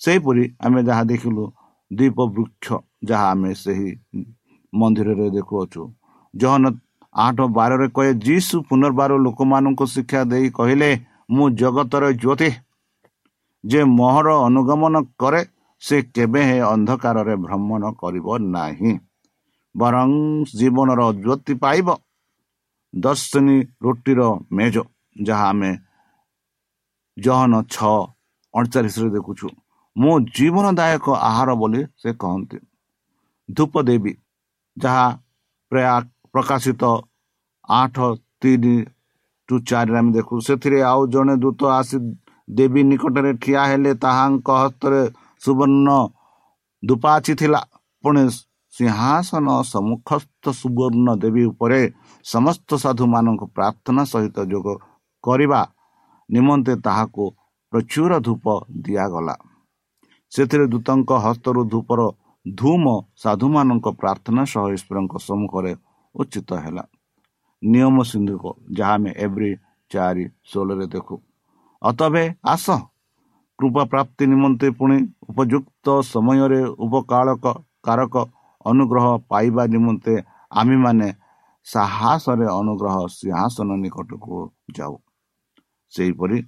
ସେହିପରି 0.00 0.42
ଆମେ 0.64 0.80
ଯାହା 0.88 1.02
ଦେଖିଲୁ 1.10 1.44
ଦ୍ୱୀପ 1.90 2.18
ବୃକ୍ଷ 2.36 2.66
ଯାହା 3.04 3.26
ଆମେ 3.32 3.50
ସେହି 3.54 3.90
ମନ୍ଦିରରେ 4.72 5.26
ଦେଖୁଅଛୁ। 5.36 5.82
ଜହନ 6.34 6.64
ଆଠ 7.14 7.38
ବାରରେ 7.56 7.86
କହେ 7.96 8.12
ଯୀଶୁ 8.26 8.54
ପୁନର୍ବାର 8.68 9.12
ଲୋକମାନଙ୍କୁ 9.26 9.84
ଶିକ୍ଷା 9.94 10.20
ଦେଇ 10.32 10.46
କହିଲେ 10.58 10.90
ମୁଁ 11.30 11.46
ଜଗତର 11.60 12.04
ଜ୍ୟୋତି 12.22 12.50
ଯେ 13.64 13.80
ମୋହର 13.98 14.28
ଅନୁଗମନ 14.46 14.94
କରେ 15.18 15.42
ସେ 15.82 15.96
କେବେ 16.14 16.42
ହେ 16.48 16.58
ଅନ୍ଧକାରରେ 16.66 17.34
ଭ୍ରମଣ 17.44 17.82
କରିବ 18.00 18.26
ନାହିଁ। 18.54 18.92
ବରଂ 19.74 20.10
ଜୀବନର 20.58 21.00
ଜ୍ୟୋତି 21.22 21.54
ପାଇବ 21.62 21.88
ଦର୍ଶନୀ 22.94 23.58
ରୁଟିର 23.84 24.20
ମେଜ 24.56 24.76
ଯାହା 25.22 25.46
ଆମେ 25.48 25.70
ଜହନ 27.16 27.52
ଛଅ 27.74 27.94
ଅଣଚାଳିଶରେ 28.54 29.08
ଦେଖୁଛୁ। 29.16 29.46
ମୁଁ 29.96 30.14
ଜୀବନଦାୟକ 30.36 31.06
ଆହାର 31.28 31.50
ବୋଲି 31.60 31.80
ସେ 32.02 32.10
କହନ୍ତି। 32.22 32.58
ଧୂପ 33.48 33.74
ଦେବୀ 33.88 34.12
ଯାହା 34.76 35.06
ପ୍ରାୟ 35.72 36.00
ପ୍ରକାଶିତ 36.32 36.82
ଆଠ 37.68 37.96
ତିନି 38.40 38.76
ଟୁ 39.48 39.54
ଚାରିରେ 39.68 39.98
ଆମେ 39.98 40.10
ଦେଖୁ 40.12 40.34
ସେଥିରେ 40.46 40.78
ଆଉ 40.90 41.02
ଜଣେ 41.14 41.34
ଦୂତ 41.36 41.60
ଆସି 41.78 41.96
ଦେବୀ 42.58 42.82
ନିକଟରେ 42.90 43.32
ଠିଆ 43.42 43.62
ହେଲେ 43.70 43.92
ତାହାଙ୍କ 44.04 44.48
ହସ୍ତରେ 44.62 45.00
ସୁବର୍ଣ୍ଣ 45.42 45.88
ଧୂପାଚି 46.82 47.32
ଥିଲା। 47.40 47.60
ପୁଣି 48.04 48.22
ସିଂହାସନ 48.74 49.46
ସମ୍ମୁଖସ୍ଥ 49.72 50.44
ସୁବର୍ଣ୍ଣ 50.60 51.08
ଦେବୀ 51.22 51.42
ଉପରେ 51.52 51.80
ସମସ୍ତ 52.24 52.70
ସାଧୁମାନଙ୍କୁ 52.84 53.46
ପ୍ରାର୍ଥନା 53.56 54.02
ସହିତ 54.12 54.36
ଯୋଗ 54.52 54.66
କରିବା 55.24 55.60
ନିମନ୍ତେ 56.30 56.74
ତାହାକୁ 56.86 57.24
ପ୍ରଚୁର 57.72 58.12
ଧୂପ 58.26 58.44
ଦିଆଗଲା। 58.84 59.34
ସେଥିରେ 60.32 60.66
ଦୂତଙ୍କ 60.72 61.10
ହସ୍ତରୁ 61.24 61.60
ଧୂପର 61.72 62.00
ଧୂମ 62.46 62.84
ସାଧୁମାନଙ୍କ 63.22 63.86
ପ୍ରାର୍ଥନା 64.00 64.42
ସହ 64.52 64.64
ଈଶ୍ୱରଙ୍କ 64.76 65.14
ସମ୍ମୁଖରେ 65.28 65.72
ଉଚିତ 66.14 66.50
ହେଲା। 66.64 66.84
ନିୟମ 67.62 67.96
ସିନ୍ଧୁକ 68.02 68.44
ଯାହା 68.76 68.94
ଆମେ 68.94 69.10
ଏଭ୍ରି 69.24 69.50
ଚାରି 69.90 70.24
ଷୋହଳରେ 70.50 70.86
ଦେଖୁ। 70.86 71.14
ଅତବେ 71.82 72.24
ଆସ। 72.52 72.66
କୃପା 73.58 73.82
ପ୍ରାପ୍ତି 73.92 74.24
ନିମନ୍ତେ 74.32 74.68
ପୁଣି 74.78 74.96
ଉପଯୁକ୍ତ 75.30 75.86
ସମୟରେ 76.12 76.60
ଉପକାଳକ 76.84 77.44
କାରକ 77.86 78.14
ଅନୁଗ୍ରହ 78.64 79.06
ପାଇବା 79.30 79.62
ନିମନ୍ତେ 79.74 80.14
ଆମେମାନେ 80.52 81.08
ସାହସରେ 81.66 82.46
ଅନୁଗ୍ରହ 82.60 82.96
ସିଂହାସନ 83.18 83.68
ନିକଟକୁ 83.82 84.36
ଯାଉ। 84.76 84.94
ସେହିପରି 85.92 86.38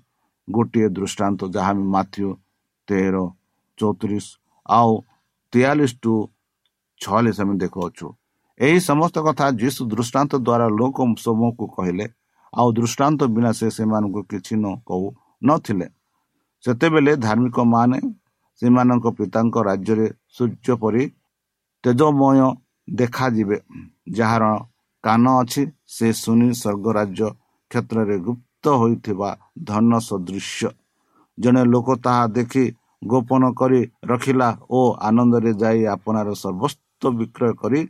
ଗୋଟିଏ 0.48 0.88
ଦୃଷ୍ଟାନ୍ତ 0.96 1.40
ଯାହା 1.54 1.72
ମାଥ୍ୟୁ 1.94 2.28
ତେର 2.88 3.16
ଚଉତିରିଶ 3.78 4.26
ଆଉ 4.68 4.92
ତେୟାଳିଶ 5.52 5.92
ଟୁ 6.02 6.14
ଛୟାଳିଶ 7.00 7.36
ଆମେ 7.44 7.54
ଦେଖୁଅଛୁ 7.62 8.06
ଏହି 8.60 8.78
ସମସ୍ତ 8.90 9.16
କଥା 9.26 9.46
ଯୀଶୁ 9.60 9.80
ଦୃଷ୍ଟାନ୍ତ 9.92 10.32
ଦ୍ୱାରା 10.46 10.66
ଲୋକ 10.78 10.96
ସମୂହକୁ 11.24 11.64
କହିଲେ 11.76 12.06
ଆଉ 12.52 12.68
ଦୃଷ୍ଟାନ୍ତ 12.78 13.20
ବିନା 13.34 13.50
ସେ 13.58 13.66
ସେମାନଙ୍କୁ 13.76 14.20
କିଛି 14.30 14.54
ନ 14.62 14.66
କହୁ। 14.88 15.08
ନଥିଲେ। 15.42 15.86
ସେତେବେଳେ 16.64 17.12
ଧାର୍ମିକ 17.24 17.56
ମାନେ 17.72 17.98
ସେମାନଙ୍କ 18.62 19.06
ପିତାଙ୍କ 19.18 19.56
ରାଜ୍ୟରେ 19.68 20.06
ସୂର୍ଯ୍ୟ 20.36 20.74
ପରି 20.82 21.02
ତେଜମୟ 21.84 22.40
ଦେଖାଯିବେ 22.88 23.58
ଯାହାର 24.18 24.44
କାନ 25.04 25.24
ଅଛି 25.40 25.62
ସେ 25.94 26.06
ଶୁଣି 26.22 26.48
ସ୍ୱର୍ଗ 26.60 26.86
ରାଜ୍ୟ 26.98 27.26
କ୍ଷେତ୍ରରେ 27.70 28.16
ଗୁପ୍ତ 28.26 28.64
ହୋଇଥିବା 28.80 29.30
ଧନ 29.68 29.90
ସଦୃଶ୍ୟ। 30.08 30.68
ଜଣେ 31.38 31.62
ଲୋକ 31.72 31.88
ତାହା 32.04 32.24
ଦେଖି 32.36 32.64
ଗୋପନ 33.02 33.42
କରି 33.60 33.80
ରଖିଲା 34.10 34.48
ଓ 34.70 34.80
ଆନନ୍ଦରେ 35.08 35.52
ଯାଇ 35.62 35.80
ଆପଣାର 35.94 36.28
ସର୍ବସ୍ତ 36.42 37.02
ବିକ୍ରୟ 37.18 37.50
କରି 37.60 37.80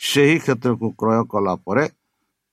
ସେହି 0.00 0.36
କ୍ଷେତ୍ରକୁ 0.44 0.86
କ୍ରୟ 1.00 1.20
କଲା 1.32 1.54
ପରେ 1.66 1.84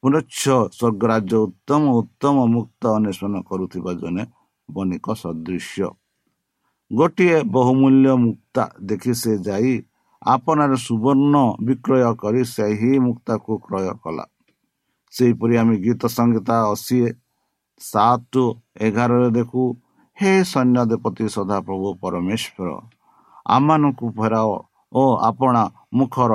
ପୁନଚ୍ଛ 0.03 0.41
ସ୍ୱର୍ଗ 0.77 1.01
ରାଜ୍ୟ 1.11 1.35
ଉତ୍ତମ 1.45 1.83
ଉତ୍ତମ 2.01 2.35
ମୁକ୍ତ 2.53 2.83
ଅନ୍ୱେଷଣ 2.97 3.33
କରୁଥିବା 3.49 3.91
ଜଣେ 4.01 4.23
ବଣିକ 4.69 5.05
ସଦୃଶ୍ୟ। 5.23 5.87
ଗୋଟିଏ 6.91 7.37
ବହୁମୂଲ୍ୟ 7.55 8.13
ମୁକ୍ତା 8.25 8.63
ଦେଖି 8.81 9.13
ସେ 9.13 9.33
ଯାଇ 9.47 9.73
ଆପଣାର 10.21 10.73
ସୁବର୍ଣ୍ଣ 10.85 11.35
ବିକ୍ରୟ 11.67 12.13
କରି 12.21 12.41
ସେହି 12.55 12.91
ମୁକ୍ତାକୁ 13.05 13.51
କ୍ରୟ 13.65 13.93
କଲା। 14.03 14.25
ସେହିପରି 15.13 15.53
ଆମେ 15.61 15.75
ଗୀତ 15.85 16.01
ସଂହିତା 16.17 16.55
ଅଶୀ 16.73 16.99
ସାତ 17.81 18.33
ଏଗାରରେ 18.87 19.29
ଦେଖୁ 19.37 19.61
ହେ 20.17 20.31
ସୈନ୍ୟଦେପତି 20.51 21.25
ସଦାପ୍ରଭୁ 21.35 21.87
ପରମେଶ୍ୱର 22.01 22.69
ଆମମାନଙ୍କୁ 23.45 24.05
ଫେରାଅ 24.17 24.51
ଓ 24.91 25.03
ଆପଣା 25.29 25.63
ମୁଖର 25.93 26.33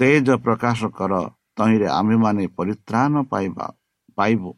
ତେଜ 0.00 0.26
ପ୍ରକାଶ 0.44 0.80
କର। 0.98 1.12
ତହିଁରେ 1.56 1.88
ଆମ୍ଭେମାନେ 1.98 2.44
ପରିତ୍ରାଣ 2.58 3.12
ପାଇବା 3.30 3.66
ପାଇବୁ। 4.18 4.50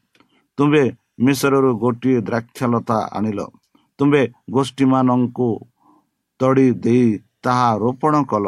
ତୁମ୍ଭେ 0.58 0.84
ମିଶ୍ରରୁ 1.24 1.70
ଗୋଟିଏ 1.82 2.18
ଦ୍ରାକ୍ଷଲତା 2.20 2.98
ଆଣିଲ। 3.16 3.40
ତୁମ୍ଭେ 3.98 4.22
ଗୋଷ୍ଠୀମାନଙ୍କୁ 4.50 5.48
ତଡ଼ି 6.40 6.66
ଦେଇ 6.84 7.06
ତାହା 7.44 7.68
ରୋପଣ 7.82 8.14
କଲ। 8.30 8.46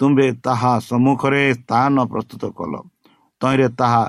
ତୁମ୍ଭେ 0.00 0.26
ତାହା 0.46 0.72
ସମ୍ମୁଖରେ 0.80 1.42
ସ୍ଥାନ 1.54 1.94
ପ୍ରସ୍ତୁତ 2.12 2.42
କଲ। 2.58 2.72
ତହିଁରେ 3.40 3.68
ତାହା 3.80 4.02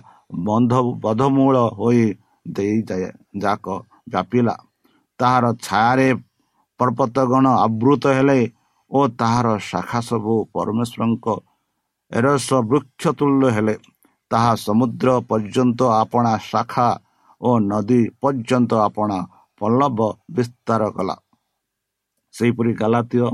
ବନ୍ଧ 0.48 0.74
ବଧମୂଳ 1.04 1.56
ହୋଇ 1.80 2.06
ଦେଇ 2.48 2.78
ଯାକ 3.44 3.66
ବ୍ୟାପିଲା। 4.12 4.56
ତାହାର 5.20 5.46
ଛାୟାରେ 5.66 6.10
ପର୍ବତଗଣ 6.80 7.46
ଆବୃତ 7.66 8.04
ହେଲେ 8.18 8.40
ଓ 8.92 9.00
ତାହାର 9.20 9.48
ଶାଖା 9.70 10.00
ସବୁ 10.10 10.34
ପରମେଶ୍ୱରଙ୍କ 10.54 11.26
ଏରସ 12.16 12.50
ବୃକ୍ଷ 12.70 13.04
ତୁଲ୍ୟ 13.20 13.48
ହେଲେ 13.56 13.76
ତାହା 14.32 14.52
ସମୁଦ୍ର 14.66 15.08
ପର୍ଯ୍ୟନ୍ତ 15.30 15.80
ଆପଣା 16.02 16.32
ଶାଖା 16.52 16.88
ଓ 17.42 17.50
ନଦୀ 17.72 18.02
ପର୍ଯ୍ୟନ୍ତ 18.22 18.72
ଆପଣା 18.88 19.18
ପଲ୍ଲବ 19.62 20.00
ବିସ୍ତାର 20.36 20.82
କଲା। 20.96 21.16
ସେହିପରି 22.34 22.72
ଗାଲାତୀୟ 22.82 23.28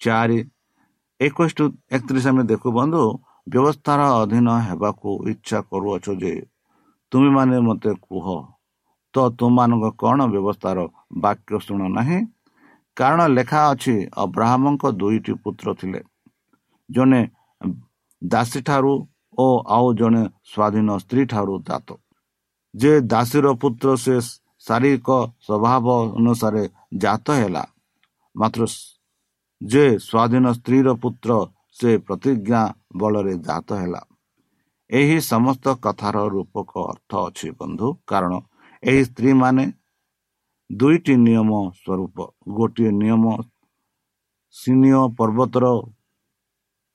ଚାରି 0.00 0.38
ଏକୋଇଶ 1.20 1.52
ଟୁ 1.58 1.64
ଏକତିରିଶ 1.96 2.26
ଆମେ 2.32 2.42
ଦେଖୁ 2.50 2.68
ବନ୍ଧୁ 2.78 3.02
ବ୍ୟବସ୍ଥାର 3.46 4.00
ଅଧୀନ 4.22 4.48
ହେବାକୁ 4.68 5.10
ଇଚ୍ଛା 5.32 5.58
କରୁଅଛ 5.70 6.06
ଯେ 6.22 6.32
ତୁମେମାନେ 7.12 7.56
ମୋତେ 7.66 7.92
କୁହ 8.06 8.26
ତ 9.14 9.16
ତୁମମାନଙ୍କ 9.38 9.86
କ'ଣ 10.00 10.18
ବ୍ୟବସ୍ଥାର 10.34 10.78
ବାକ୍ୟ 11.24 11.52
ଶୁଣ 11.66 11.80
ନାହିଁ? 11.96 12.18
କାରଣ 12.96 13.20
ଲେଖା 13.36 13.60
ଅଛି 13.72 13.94
ଅବ୍ରାହ୍ମଙ୍କ 14.24 14.82
ଦୁଇଟି 15.00 15.32
ପୁତ୍ର 15.42 15.66
ଥିଲେ। 15.80 16.00
ଜଣେ 16.90 17.20
ଦାସୀ 18.22 18.60
ଠାରୁ 18.62 18.92
ଓ 19.38 19.46
ଆଉ 19.76 19.86
ଜଣେ 19.94 20.22
ସ୍ୱାଧୀନ 20.50 20.88
ସ୍ତ୍ରୀ 20.98 21.22
ଠାରୁ 21.32 21.54
ଜାତ 21.68 21.88
ଯେ 22.74 22.92
ଦାସୀର 23.12 23.46
ପୁତ୍ର 23.62 23.88
ସେ 23.96 24.14
ଶାରୀରିକ 24.66 25.08
ସ୍ୱଭାବ 25.46 25.86
ଅନୁସାରେ 26.18 26.64
ଜାତ 27.02 27.26
ହେଲା। 27.40 27.64
ମାତ୍ର 28.34 28.60
ଯେ 29.60 29.84
ସ୍ୱାଧୀନ 29.98 30.44
ସ୍ତ୍ରୀର 30.58 30.88
ପୁତ୍ର 31.02 31.30
ସେ 31.78 31.90
ପ୍ରତିଜ୍ଞା 31.98 32.62
ବଳରେ 32.96 33.34
ଜାତ 33.38 33.68
ହେଲା। 33.80 34.02
ଏହି 34.90 35.18
ସମସ୍ତ 35.32 35.66
କଥାର 35.84 36.16
ରୂପକ 36.34 36.70
ଅର୍ଥ 36.92 37.12
ଅଛି 37.28 37.48
ବନ୍ଧୁ। 37.58 37.88
କାରଣ 38.06 38.32
ଏହି 38.82 39.02
ସ୍ତ୍ରୀମାନେ 39.04 39.64
ଦୁଇଟି 40.70 41.14
ନିୟମ 41.26 41.50
ସ୍ୱରୂପ। 41.80 42.16
ଗୋଟିଏ 42.56 42.90
ନିୟମ 43.02 43.24
ସିନିୟ 44.54 45.00
ପର୍ବତର 45.18 45.64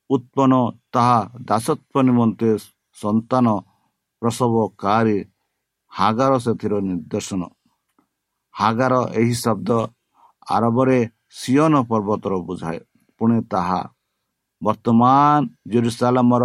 ଉତ୍ପନ୍ନ 0.09 0.53
ତାହା 0.93 1.19
ଦାସତ୍ୱ 1.47 2.05
ନିମନ୍ତେ 2.07 2.49
ସନ୍ତାନ 2.97 3.45
ପ୍ରସବକାରୀ 4.21 5.17
ହାଗାର 5.91 6.31
ସେଥିର 6.39 6.73
ନିର୍ଦ୍ଦେଶନ। 6.81 7.41
ହାଗାର 8.53 8.93
ଏହି 9.19 9.33
ଶବ୍ଦ 9.33 9.69
ଆରବରେ 10.47 10.99
ସିଅନ 11.29 11.73
ପର୍ବତର 11.89 12.33
ବୁଝାଏ। 12.47 12.79
ପୁଣି 13.21 13.37
ତାହା 13.43 13.81
ବର୍ତ୍ତମାନ 14.61 15.39
ଜେରୁସାଲାମର 15.67 16.43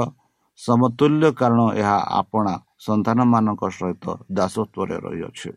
ସମତୁଲ୍ୟ 0.58 1.32
କାରଣ 1.32 1.60
ଏହା 1.80 1.98
ଆପଣା 2.20 2.54
ସନ୍ତାନମାନଙ୍କ 2.86 3.62
ସହିତ 3.70 4.04
ଦାସତ୍ୱରେ 4.30 4.96
ରହିଅଛି। 5.04 5.50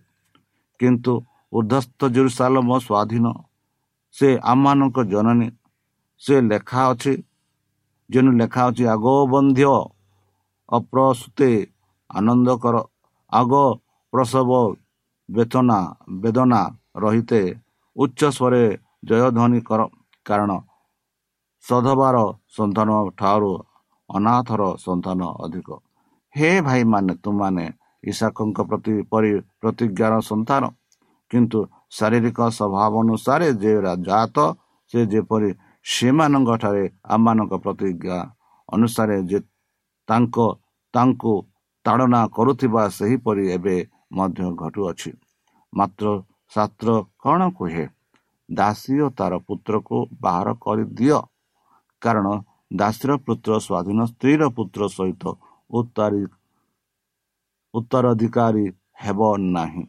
କିନ୍ତୁ 0.80 1.14
ଉର୍ଦ୍ଧସ୍ଥ 1.54 2.00
ଜେରୁସାଲମ 2.16 2.70
ସ୍ୱାଧୀନ। 2.80 3.26
ସେ 4.16 4.28
ଆମମାନଙ୍କ 4.44 4.98
ଜନନୀ। 5.04 5.50
ସେ 6.22 6.36
ଲେଖା 6.42 6.82
ଅଛି 6.92 7.14
ଯେନୁ 8.12 8.32
ଲେଖା 8.40 8.64
ଅଛି 8.70 8.84
ଆଗ 8.94 9.06
ବନ୍ଧ୍ୟ 9.34 9.74
ଅପ୍ରସୂତେ 10.70 11.52
ଆନନ୍ଦ 12.10 12.48
କର। 12.64 12.76
ଆଗ 13.32 13.52
ପ୍ରସବ 14.14 14.50
ବେତନା 15.30 15.80
ବେଦନା 16.22 16.62
ରହିତେ 17.04 17.42
ଉଚ୍ଚ 17.96 18.22
ସ୍ୱରେ 18.38 18.64
ଜୟଧ୍ୱନି 19.08 19.60
କର। 19.68 19.82
କାରଣ 20.26 20.52
ସଧବାର 21.66 22.18
ସନ୍ତାନ 22.58 22.90
ଠାରୁ 23.20 23.52
ଅନାଥର 24.10 24.62
ସନ୍ତାନ 24.86 25.20
ଅଧିକ। 25.44 25.70
ହେ 26.36 26.50
ଭାଇମାନେ 26.68 27.14
ତୁମାନେ 27.24 27.66
ଇଶାକଙ୍କ 28.04 28.58
ପ୍ରତି 28.70 28.94
ପରି 29.12 29.32
ପ୍ରତିଜ୍ଞାର 29.62 30.14
ସନ୍ତାନ। 30.30 30.64
କିନ୍ତୁ 31.32 31.60
ଶାରୀରିକ 31.98 32.40
ସ୍ୱଭାବ 32.58 32.94
ଅନୁସାରେ 33.04 33.48
ଯେ 33.62 33.74
ଜାତ 34.08 34.38
ସେ 34.94 35.00
ଯେପରି 35.12 35.50
ସେମାନଙ୍କଠାରେ 35.86 36.84
ଆମମାନଙ୍କ 37.06 37.54
ପ୍ରତିଜ୍ଞା 37.58 38.18
ଅନୁସାରେ 38.70 39.18
ଯେ 39.24 39.40
ତାଙ୍କ 40.08 40.38
ତାଙ୍କୁ 40.94 41.34
ତାଡ଼ନା 41.86 42.22
କରୁଥିବା 42.28 42.84
ସେହିପରି 42.90 43.44
ଏବେ 43.52 43.76
ମଧ୍ୟ 44.14 44.46
ଘଟୁଅଛି। 44.56 45.12
ମାତ୍ର 45.74 46.06
ଶାସ୍ତ୍ର 46.52 46.90
କ'ଣ 47.24 47.42
କୁହେ? 47.50 47.86
ଦାସୀ 48.50 48.96
ଓ 49.02 49.08
ତାର 49.10 49.34
ପୁତ୍ରକୁ 49.48 49.98
ବାହାର 50.22 50.48
କରିଦିଅ। 50.54 51.20
କାରଣ 52.02 52.28
ଦାସୀର 52.74 53.12
ପୁତ୍ର 53.26 53.52
ସ୍ୱାଧୀନ 53.60 54.00
ସ୍ତ୍ରୀର 54.06 54.42
ପୁତ୍ର 54.58 54.82
ସହିତ 54.88 55.24
ଉତ୍ତାରି 55.70 56.22
ଉତ୍ତରାଧିକାରୀ 57.74 58.66
ହେବ 59.04 59.20
ନାହିଁ। 59.38 59.86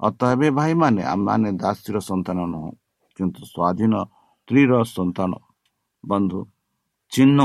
ଅତଏବ 0.00 0.40
ଭାଇମାନେ 0.58 1.02
ଆମମାନେ 1.02 1.48
ଦାସୀର 1.62 1.96
ସନ୍ତାନ 2.00 2.38
ନୁହଁ। 2.52 2.70
କିନ୍ତୁ 3.18 3.40
ସ୍ୱାଧୀନ 3.52 3.94
ସ୍ତ୍ରୀର 4.48 4.74
ସନ୍ତାନ 4.88 5.32
ବନ୍ଧୁ 6.04 6.40
ଚିହ୍ନ 7.12 7.40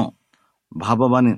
ଭାବମାନେ 0.72 1.32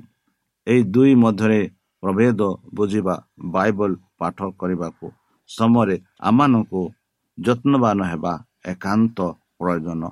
ଏହି 0.66 0.82
ଦୁଇ 0.94 1.12
ମଧ୍ୟରେ 1.22 1.60
ପ୍ରଭେଦ 2.02 2.40
ବୁଝିବା 2.76 3.14
ବାଇବଲ 3.54 3.92
ପାଠ 4.18 4.38
କରିବାକୁ 4.60 5.06
ସମୟରେ 5.50 5.96
ଆମମାନଙ୍କୁ 6.22 6.82
ଯତ୍ନବାନ 7.38 7.98
ହେବା 8.10 8.32
ଏକାନ୍ତ 8.72 9.18
ପ୍ରୟୋଜନ 9.58 10.02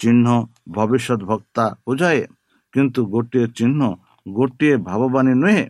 ଚିହ୍ନ 0.00 0.26
ଭବିଷ୍ୟତ 0.74 1.20
ବକ୍ତା 1.30 1.64
ବୁଝାଏ 1.86 2.22
କିନ୍ତୁ 2.74 3.00
ଗୋଟିଏ 3.14 3.46
ଚିହ୍ନ 3.56 3.80
ଗୋଟିଏ 4.26 4.74
ଭାବବାଣୀ 4.82 5.32
ନୁହେଁ 5.42 5.64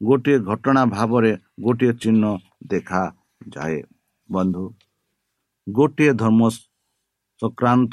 ଗୋଟିଏ 0.00 0.36
ଘଟଣା 0.48 0.82
ଭାବରେ 0.88 1.32
ଗୋଟିଏ 1.60 1.92
ଚିହ୍ନ 2.02 2.24
ଦେଖାଯାଏ 2.72 3.78
ବନ୍ଧୁ 4.28 4.64
ଗୋଟିଏ 5.66 6.12
ଧର୍ମ 6.14 6.40
ସଂକ୍ରାନ୍ତ 7.42 7.92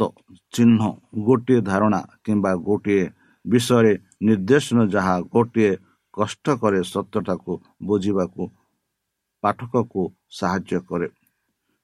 ଚିହ୍ନ 0.54 0.82
ଗୋଟିଏ 1.28 1.60
ଧାରଣା 1.62 2.02
କିମ୍ବା 2.24 2.52
ଗୋଟିଏ 2.68 3.04
ବିଷୟରେ 3.46 3.94
ନିର୍ଦ୍ଦେଶନ 4.22 4.78
ଯାହା 4.96 5.16
ଗୋଟିଏ 5.34 5.72
କଷ୍ଟ 6.14 6.46
କରେ 6.62 6.80
ସତ୍ୟଟାକୁ 6.94 7.54
ବୁଝିବାକୁ 7.88 8.44
ପାଠକକୁ 9.44 10.02
ସାହାଯ୍ୟ 10.30 10.80
କରେ। 10.90 11.08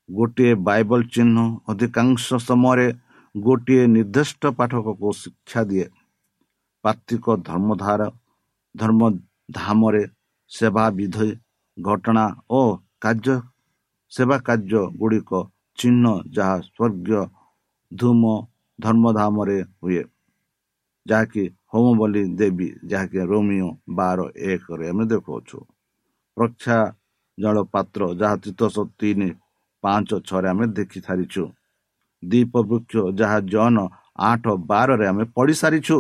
ଗୋଟିଏ 0.10 0.52
ବାଇବଲ 0.68 1.02
ଚିହ୍ନ 1.14 1.38
ଅଧିକାଂଶ 1.70 2.26
ସମୟରେ 2.48 2.88
ଗୋଟିଏ 3.36 3.84
ନିର୍ଦ୍ଦିଷ୍ଟ 3.88 4.42
ପାଠକକୁ 4.58 5.08
ଶିକ୍ଷା 5.22 5.62
ଦିଏ। 5.70 5.88
ପାର୍ଥିକ 6.84 7.26
ଧର୍ମଧାର 7.50 8.02
ଧର୍ମଧାମରେ 8.76 10.04
ସେବା 10.52 10.86
ବିଧି 10.90 11.30
ଘଟଣା 11.78 12.26
ଓ 12.50 12.62
କାର୍ଯ୍ୟ 13.02 13.36
ସେବା 14.12 14.38
କାର୍ଯ୍ୟ 14.48 14.82
ଗୁଡ଼ିକ 15.00 15.32
ଚିହ୍ନ 15.78 16.06
ଯାହା 16.36 16.58
ସ୍ୱର୍ଗୀୟ 16.66 17.22
ଧୂମ 17.94 18.24
ଧର୍ମଧାମରେ 18.80 19.58
ହୁଏ। 19.82 20.04
ଯାହାକି 21.06 21.44
ହୋମ 21.72 21.86
ବୋଲି 22.00 22.24
ଦେବୀ 22.40 22.68
ଯାହାକି 22.86 23.20
ରୋମିଓ 23.32 23.70
ବାର 23.90 24.20
ଏକରେ 24.50 24.86
ଆମେ 24.90 25.04
ଦେଖାଉଛୁ। 25.06 25.58
ପ୍ରକ୍ଷା 26.38 26.78
ଜଳ 27.38 27.58
ପାତ୍ର 27.74 28.02
ଯାହା 28.22 28.36
ତିତସ 28.44 28.76
ତିନି 29.00 29.30
ପାଞ୍ଚ 29.84 30.10
ଛଅରେ 30.28 30.48
ଆମେ 30.50 30.66
ଦେଖି 30.78 31.00
ସାରିଛୁ। 31.00 31.44
ଦୀପ 32.24 32.54
ବୃକ୍ଷ 32.70 32.94
ଯାହା 33.20 33.38
ଜନ 33.54 33.78
ଆଠ 34.30 34.44
ବାରରେ 34.70 35.06
ଆମେ 35.08 35.24
ପଢ଼ି 35.36 35.54
ସାରିଛୁ। 35.54 35.98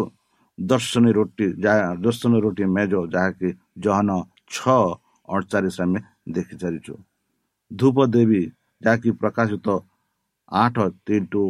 ଦର୍ଶନୀ 0.57 1.11
ରୁଟି 1.11 1.45
ଯାହା 1.63 1.87
ଦର୍ଶନୀ 1.95 2.37
ରୁଟି 2.45 2.63
ମେଜ 2.75 2.93
ଯାହାକି 3.13 3.49
ଜହନ 3.83 4.09
ଛଅ 4.47 4.81
ଅଡ଼ଚାଳିଶ 5.27 5.77
ଆମେ 5.81 5.99
ଦେଖି 6.35 6.55
ସାରିଛୁ। 6.61 6.93
ଧୂପ 7.71 7.97
ଦେବୀ 8.05 8.41
ଯାହାକି 8.81 9.09
ପ୍ରକାଶିତ 9.21 9.67
ଆଠ 10.51 10.75
ତିନି 11.05 11.25
ଟୁ 11.31 11.43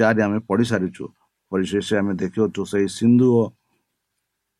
ଚାରି 0.00 0.20
ଆମେ 0.26 0.38
ପଢ଼ି 0.48 0.64
ସାରିଛୁ 0.70 1.04
ପରିଶେଷ 1.52 1.88
ଆମେ 2.00 2.12
ଦେଖିଅଛୁ 2.22 2.62
ସେଇ 2.72 2.86
ସିନ୍ଧୁ 2.98 3.28
ଓ 3.40 3.44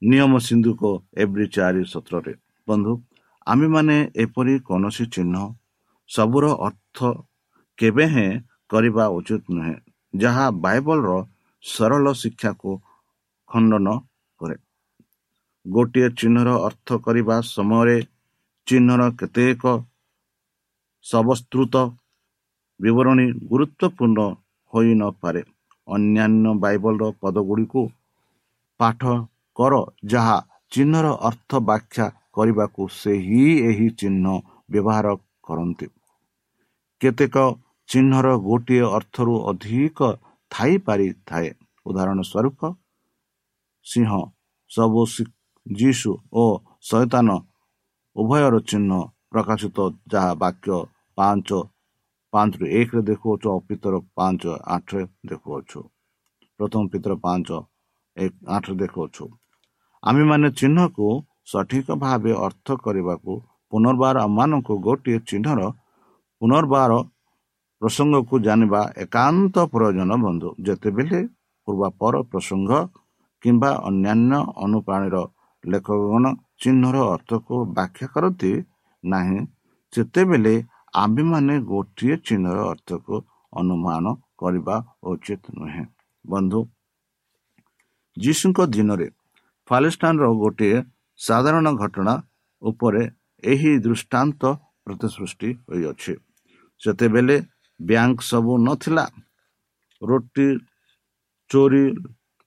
ନିୟମ 0.02 0.32
ସିନ୍ଧୁକ 0.46 0.82
ଏଭ୍ରି 1.22 1.46
ଚାରି 1.56 1.82
ସତ୍ରରେ। 1.92 2.32
ବନ୍ଧୁ 2.68 2.92
ଆମେମାନେ 3.46 3.96
ଏପରି 4.24 4.54
କୌଣସି 4.68 5.04
ଚିହ୍ନ 5.14 5.36
ସବୁର 6.10 6.44
ଅର୍ଥ 6.66 6.98
କେବେ 7.78 8.04
ହେଁ 8.14 8.30
କରିବା 8.72 9.04
ଉଚିତ 9.18 9.44
ନୁହେଁ 9.56 9.76
ଯାହା 10.14 10.46
ବାଇବଲର 10.64 11.10
ସରଳ 11.64 12.04
ଶିକ୍ଷାକୁ 12.22 12.70
ଖଣ୍ଡନ 13.50 13.86
କରେ। 14.40 14.56
ଗୋଟିଏ 15.66 16.08
ଚିହ୍ନର 16.18 16.48
ଅର୍ଥ 16.68 16.88
କରିବା 17.04 17.36
ସମୟରେ 17.54 17.98
ଚିହ୍ନର 18.66 19.02
କେତେକ 19.20 19.62
ସବସ୍ତୃତ 21.04 21.74
ବିବରଣୀ 22.80 23.26
ଗୁରୁତ୍ୱପୂର୍ଣ୍ଣ 23.50 24.20
ହୋଇନପାରେ 24.72 25.42
ଅନ୍ୟାନ୍ୟ 25.88 26.46
ବାଇବଲର 26.62 27.04
ପଦଗୁଡ଼ିକୁ 27.20 27.82
ପାଠ 28.80 29.00
କର 29.56 29.74
ଯାହା 30.12 30.36
ଚିହ୍ନର 30.72 31.06
ଅର୍ଥ 31.28 31.50
ବ୍ୟାଖ୍ୟା 31.68 32.06
କରିବାକୁ 32.32 32.82
ସେହି 32.94 33.44
ଏହି 33.68 33.88
ଚିହ୍ନ 34.00 34.26
ବ୍ୟବହାର 34.70 35.06
କରନ୍ତି। 35.42 35.86
କେତେକ 37.00 37.36
ଚିହ୍ନର 37.88 38.26
ଗୋଟିଏ 38.38 38.84
ଅର୍ଥରୁ 38.98 39.34
ଅଧିକ 39.50 39.98
ଥାଇପାରିଥାଏ। 40.50 41.48
ଉଦାହରଣ 41.86 42.18
ସ୍ୱରୂପ 42.22 42.60
ସିଂହ 43.86 44.10
ସବୁ 44.70 45.02
ଯୀଶୁ 45.66 46.10
ଓ 46.32 46.44
ସୈତାନ 46.82 47.28
ଉଭୟର 48.16 48.54
ଚିହ୍ନ 48.70 48.92
ପ୍ରକାଶିତ 49.32 49.78
ଯାହା 50.12 50.32
ବାକ୍ୟ 50.34 50.76
ପାଞ୍ଚ 51.18 51.48
ପାଞ୍ଚରୁ 52.32 52.64
ଏକରେ 52.78 53.00
ଦେଖୁଅଛୁ 53.10 53.46
ଆଉ 53.52 53.60
ପିତର 53.68 53.94
ପାଞ୍ଚ 54.16 54.42
ଆଠରେ 54.74 55.04
ଦେଖୁଅଛୁ 55.30 55.80
ପ୍ରଥମ 56.60 56.82
ପିତର 56.92 57.12
ପାଞ୍ଚ 57.24 57.48
ଏକ 58.16 58.32
ଆଠରେ 58.56 58.74
ଦେଖୁଅଛୁ 58.82 59.24
ଆମେମାନେ 60.02 60.48
ଚିହ୍ନକୁ 60.58 61.06
ସଠିକ 61.52 61.86
ଭାବେ 62.02 62.32
ଅର୍ଥ 62.46 62.68
କରିବାକୁ 62.84 63.32
ପୁନର୍ବାର 63.72 64.16
ଆମମାନଙ୍କୁ 64.26 64.74
ଗୋଟିଏ 64.86 65.18
ଚିହ୍ନର 65.30 65.60
ପୁନର୍ବାର 66.42 66.92
ପ୍ରସଙ୍ଗକୁ 67.82 68.34
ଜାଣିବା 68.46 68.80
ଏକାନ୍ତ 69.04 69.56
ପ୍ରୟୋଜନ 69.72 70.10
ବନ୍ଧୁ। 70.24 70.48
ଯେତେବେଳେ 70.66 71.20
ପୂର୍ବାପର 71.68 72.14
ପ୍ରସଙ୍ଗ 72.30 72.72
କିମ୍ବା 73.44 73.70
ଅନ୍ୟାନ୍ୟ 73.88 74.40
ଅନୁପ୍ରାଣୀର 74.64 75.16
ଲେଖକଗଣ 75.64 76.24
ଚିହ୍ନର 76.62 76.96
ଅର୍ଥକୁ 77.14 77.54
ବ୍ୟାଖ୍ୟା 77.76 78.06
କରନ୍ତି 78.14 78.52
ନାହିଁ 79.04 79.40
ସେତେବେଳେ 79.92 80.54
ଆମ୍ଭେମାନେ 80.94 81.54
ଗୋଟିଏ 81.60 82.14
ଚିହ୍ନର 82.26 82.58
ଅର୍ଥକୁ 82.72 83.14
ଅନୁମାନ 83.52 84.04
କରିବା 84.36 84.76
ଉଚିତ 85.02 85.44
ନୁହେଁ। 85.58 85.84
ବନ୍ଧୁ 86.24 86.60
ଯୀଶୁଙ୍କ 88.16 88.58
ଦିନରେ 88.74 89.06
ପାଲେଷ୍ଟାଇନର 89.68 90.26
ଗୋଟିଏ 90.42 90.78
ସାଧାରଣ 91.20 91.66
ଘଟଣା 91.82 92.14
ଉପରେ 92.62 93.02
ଏହି 93.44 93.72
ଦୃଷ୍ଟାନ୍ତ 93.78 94.42
ପ୍ରତିସୃଷ୍ଟି 94.84 95.50
ହୋଇଅଛି। 95.68 96.14
ସେତେବେଳେ 96.82 97.36
ବ୍ୟାଙ୍କ 97.80 98.20
ସବୁ 98.20 98.52
ନଥିଲା। 98.66 99.04
ରୁଟି 100.02 100.48
ଚୋରି 101.50 101.84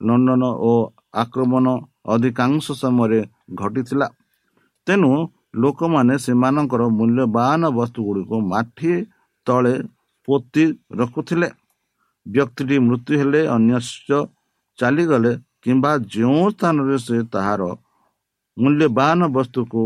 ଲଣ୍ଡନ 0.01 0.43
ଓ 0.69 0.71
ଆକ୍ରମଣ 1.13 1.65
ଅଧିକାଂଶ 2.05 2.65
ସମୟରେ 2.81 3.21
ଘଟିଥିଲା। 3.55 4.07
ତେଣୁ 4.87 5.11
ଲୋକମାନେ 5.53 6.15
ସେମାନଙ୍କର 6.25 6.81
ମୂଲ୍ୟବାନ 6.99 7.61
ବସ୍ତୁ 7.77 7.99
ଗୁଡ଼ିକୁ 8.07 8.37
ମାଠି 8.51 8.91
ତଳେ 9.47 9.75
ପୋତି 10.27 10.63
ରଖୁଥିଲେ। 10.99 11.49
ବ୍ୟକ୍ତିଟି 12.25 12.75
ମୃତ୍ୟୁ 12.87 13.13
ହେଲେ 13.21 13.41
ଅନ୍ୟ 13.55 13.79
ଚାଲିଗଲେ 14.79 15.31
କିମ୍ବା 15.63 15.91
ଯେଉଁ 16.13 16.43
ସ୍ଥାନରେ 16.53 16.95
ସେ 17.05 17.17
ତାହାର 17.33 17.61
ମୂଲ୍ୟବାନ 18.57 19.19
ବସ୍ତୁକୁ 19.35 19.81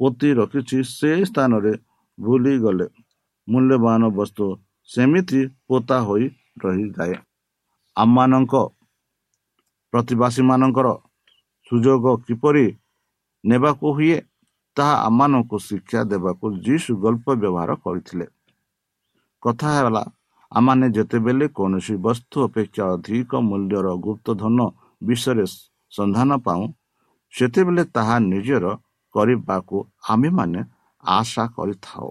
ପୋତି 0.00 0.28
ରଖିଛି 0.38 0.78
ସେ 0.88 1.10
ସ୍ଥାନରେ 1.28 1.72
ଭୁଲିଗଲେ। 2.18 2.86
ମୂଲ୍ୟବାନ 3.48 4.02
ବସ୍ତୁ 4.18 4.44
ସେମିତି 4.88 5.40
ପୋତା 5.68 5.96
ହୋଇ 6.06 6.24
ରହିଯାଏ। 6.62 7.14
ଆମମାନଙ୍କ 7.96 8.54
ପ୍ରତିବାସୀମାନଙ୍କର 9.92 10.88
ସୁଯୋଗ 11.66 12.04
କିପରି 12.26 12.66
ନେବାକୁ 13.44 13.86
ହୁଏ? 13.96 14.18
ତାହା 14.78 14.94
ଆମମାନଙ୍କୁ 15.08 15.56
ଶିକ୍ଷା 15.68 16.00
ଦେବାକୁ 16.12 16.44
ଯୀଶୁ 16.66 16.90
ଗଳ୍ପ 17.04 17.26
ବ୍ୟବହାର 17.42 17.70
କରିଥିଲେ। 17.84 18.26
କଥା 19.42 19.68
ହେଲା 19.76 20.02
ଆମମାନେ 20.52 20.86
ଯେତେବେଳେ 20.96 21.46
କୌଣସି 21.58 21.94
ବସ୍ତୁ 22.06 22.36
ଅପେକ୍ଷା 22.48 22.84
ଅଧିକ 22.94 23.30
ମୂଲ୍ୟର 23.48 23.86
ଗୁପ୍ତ 24.06 24.26
ଧନ 24.42 24.58
ବିଷୟରେ 25.02 25.44
ସନ୍ଧାନ 25.92 26.30
ପାଉ 26.46 26.62
ସେତେବେଳେ 27.34 27.82
ତାହା 27.96 28.16
ନିଜର 28.32 28.64
କରିବାକୁ 29.14 29.76
ଆମେମାନେ 30.08 30.60
ଆଶା 31.04 31.44
କରିଥାଉ। 31.56 32.10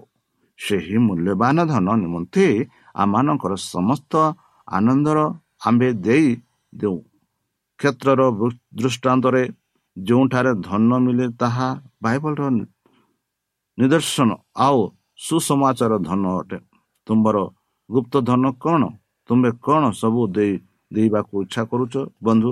ସେହି 0.58 0.96
ମୂଲ୍ୟବାନ 1.06 1.56
ଧନ 1.72 1.86
ନିମନ୍ତେ 2.02 2.46
ଆମମାନଙ୍କର 2.94 3.52
ସମସ୍ତ 3.74 4.12
ଆନନ୍ଦର 4.68 5.18
ଆମ୍ଭେ 5.66 5.90
ଦେଇ 6.06 6.28
ଦେଉ। 6.72 6.98
କ୍ଷେତ୍ରର 7.78 8.20
ଦୃଷ୍ଟାନ୍ତରେ 8.78 9.42
ଯେଉଁଠାରେ 10.06 10.52
ଧନ 10.68 10.90
ମିଳେ 11.04 11.26
ତାହା 11.40 11.68
ବାଇବଲର 12.02 12.42
ନିଦର୍ଶନ 13.78 14.30
ଆଉ 14.56 14.78
ସୁସମାଚାର 15.18 15.92
ଧନ 16.08 16.22
ଅଟେ। 16.40 16.58
ତୁମର 17.06 17.36
ଗୁପ୍ତ 17.90 18.14
ଧନ 18.28 18.44
କ'ଣ? 18.62 18.82
ତୁମେ 19.28 19.50
କ'ଣ 19.64 19.82
ସବୁ 20.00 20.22
ଦେଇ 20.36 20.52
ଦେବାକୁ 20.92 21.34
ଇଚ୍ଛା 21.44 21.62
କରୁଛ? 21.70 21.94
ବନ୍ଧୁ 22.22 22.50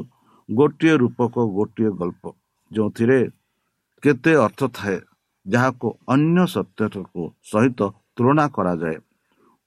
ଗୋଟିଏ 0.49 0.95
ରୂପକ 1.03 1.35
ଗୋଟିଏ 1.57 1.91
ଗଳ୍ପ। 2.01 2.25
ଯେଉଁଥିରେ 2.71 3.19
କେତେ 4.03 4.33
ଅର୍ଥ 4.47 4.61
ଥାଏ 4.77 4.99
ଯାହାକୁ 5.47 5.89
ଅନ୍ୟ 6.09 6.39
ସତ୍ୟକୁ 6.55 7.23
ସହିତ 7.51 7.81
ତୁଳନା 8.17 8.47
କରାଯାଏ। 8.57 8.99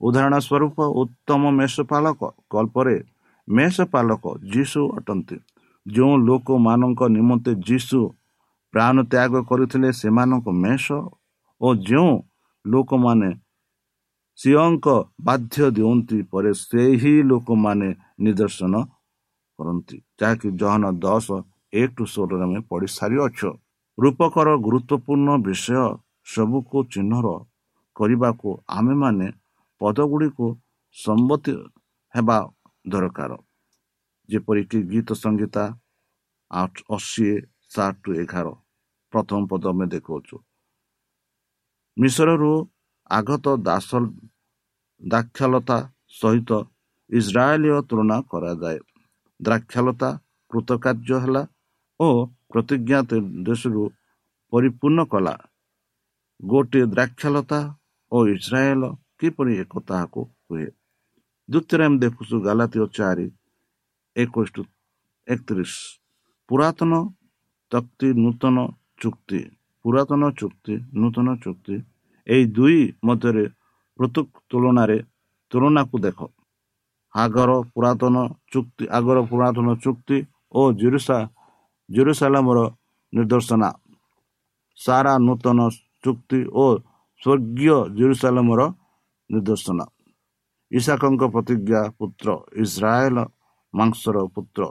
ଉଦାହରଣ 0.01 0.35
ସ୍ୱରୂପ 0.47 0.77
ଉତ୍ତମ 1.01 1.41
ମେଷ 1.59 1.75
ପାଳକ 1.91 2.21
କଳ୍ପରେ 2.49 2.97
ମେଷ 3.47 3.75
ପାଲକ 3.93 4.23
ଯୀଶୁ 4.53 4.81
ଅଟନ୍ତି। 4.97 5.37
ଯେଉଁ 5.95 6.15
ଲୋକମାନଙ୍କ 6.27 7.01
ନିମନ୍ତେ 7.15 7.51
ଯୀଶୁ 7.67 7.99
ପ୍ରାଣ 8.73 8.95
ତ୍ୟାଗ 9.11 9.33
କରିଥିଲେ 9.49 9.89
ସେମାନଙ୍କ 10.01 10.47
ମେଷ 10.63 10.85
ଓ 11.61 11.67
ଯେଉଁ 11.87 12.13
ଲୋକମାନେ 12.65 13.29
ସିଂହଙ୍କ 14.39 14.87
ବାଧ୍ୟ 15.27 15.63
ଦିଅନ୍ତି 15.77 16.17
ପରେ 16.31 16.51
ସେହି 16.61 17.13
ଲୋକମାନେ 17.31 17.89
ନିଦର୍ଶନ 18.25 18.73
କରନ୍ତି 19.59 19.97
ଯାହାକି 20.19 20.47
ଜହନ 20.61 20.83
ଦଶ 21.05 21.27
ଏକ 21.73 21.89
ଟୁ 21.95 22.03
ଷୋହଳରେ 22.13 22.43
ଆମେ 22.45 22.59
ପଢ଼ି 22.69 22.87
ସାରିଅଛ। 22.97 23.39
ରୂପକର 23.97 24.47
ଗୁରୁତ୍ୱପୂର୍ଣ୍ଣ 24.65 25.29
ବିଷୟ 25.45 25.81
ସବୁକୁ 26.33 26.77
ଚିହ୍ନର 26.93 27.27
କରିବାକୁ 27.95 28.49
ଆମେମାନେ 28.77 29.27
ପଦଗୁଡ଼ିକୁ 29.81 30.45
ସମ୍ମତି 30.95 31.53
ହେବା 32.13 32.37
ଦରକାର। 32.85 33.31
ଯେପରିକି 34.29 34.79
ଗୀତ 34.89 35.09
ଆଠ 36.51 36.73
ଅଶୀ 36.89 37.29
ସାତ 37.69 37.93
ଟୁ 38.03 38.15
ଏଗାର 38.21 38.47
ପ୍ରଥମ 39.13 39.41
ପଦ 39.51 39.63
ଆମେ 39.71 39.85
ଦେଖାଉଛୁ 39.93 40.35
ମିଶ୍ରରୁ 41.97 42.51
ଆଗତ 43.09 43.45
ଦାସ 43.59 43.89
ଦାକ୍ଷଲତା 45.01 45.77
ସହିତ 46.19 46.51
ଇସ୍ରାଏଲୀୟ 47.09 47.77
ତୁଳନା 47.89 48.17
କରାଯାଏ 48.31 48.79
ଦ୍ରାକ୍ଷଲତା 49.39 50.09
କୃତକାର୍ଯ୍ୟ 50.51 51.19
ହେଲା 51.23 51.43
ଓ 51.99 52.09
ପ୍ରତିଜ୍ଞା 52.49 52.99
ଦେଶରୁ 53.45 53.83
ପରିପୂର୍ଣ୍ଣ 54.53 55.05
କଲା 55.05 55.35
ଗୋଟିଏ 56.39 56.85
ଦ୍ରାକ୍ଷଲତା 56.85 57.59
ଓ 58.11 58.17
ଇସ୍ରାଏଲ 58.27 58.83
କିପରି 59.19 59.53
ଏକ 59.63 59.73
ତାହାକୁ 59.87 60.21
ହୁଏ 60.45 60.67
ଦ୍ୱିତୀୟରେ 61.49 61.83
ଆମେ 61.85 61.97
ଦେଖୁଛୁ 61.99 62.35
ଗାଲାତୀୟ 62.41 62.87
ଚାରି 62.97 63.27
ଏକୋଇଶ 64.21 64.65
ଏକତିରିଶ 65.27 65.73
ପୁରାତନ 66.49 66.93
ତକ୍ତି 67.71 68.07
ନୂତନ 68.23 68.57
ଚୁକ୍ତି 69.01 69.39
ପୁରାତନ 69.85 70.21
ଚୁକ୍ତି 70.39 70.73
ନୂତନ 71.01 71.27
ଚୁକ୍ତି 71.43 71.75
ଏହି 72.27 72.43
ଦୁଇ 72.55 72.79
ମଧ୍ୟରେ 73.05 73.45
ପୃଥକ 73.99 74.27
ତୁଳନାରେ 74.49 74.97
ତୁଳନାକୁ 75.51 75.95
ଦେଖ 76.05 76.19
ଆଗର 77.13 77.51
ପୁରାତନ 77.73 78.15
ଚୁକ୍ତି 78.51 78.83
ଆଗର 78.97 79.17
ପୁରାତନ 79.29 79.67
ଚୁକ୍ତି 79.83 80.17
ଓ 80.51 80.61
ଜିରୁସା 80.81 81.17
ଜିରୁସାଲାମର 81.89 82.59
ନିର୍ଦ୍ଦେଶନା 83.13 83.69
ସାରା 84.77 85.13
ନୂତନ 85.19 85.59
ଚୁକ୍ତି 86.03 86.39
ଓ 86.55 86.65
ସ୍ୱର୍ଗୀୟ 87.21 87.77
ଜିରୁସାଲାମର 87.97 88.61
ନିର୍ଦ୍ଦେଶନା 89.29 89.85
ଇଶାକଙ୍କ 90.71 91.21
ପ୍ରତିଜ୍ଞା 91.33 91.81
ପୁତ୍ର 91.97 92.27
ଇସ୍ରାଏଲ 92.63 93.17
ମାଂସର 93.73 94.17
ପୁତ୍ର। 94.35 94.61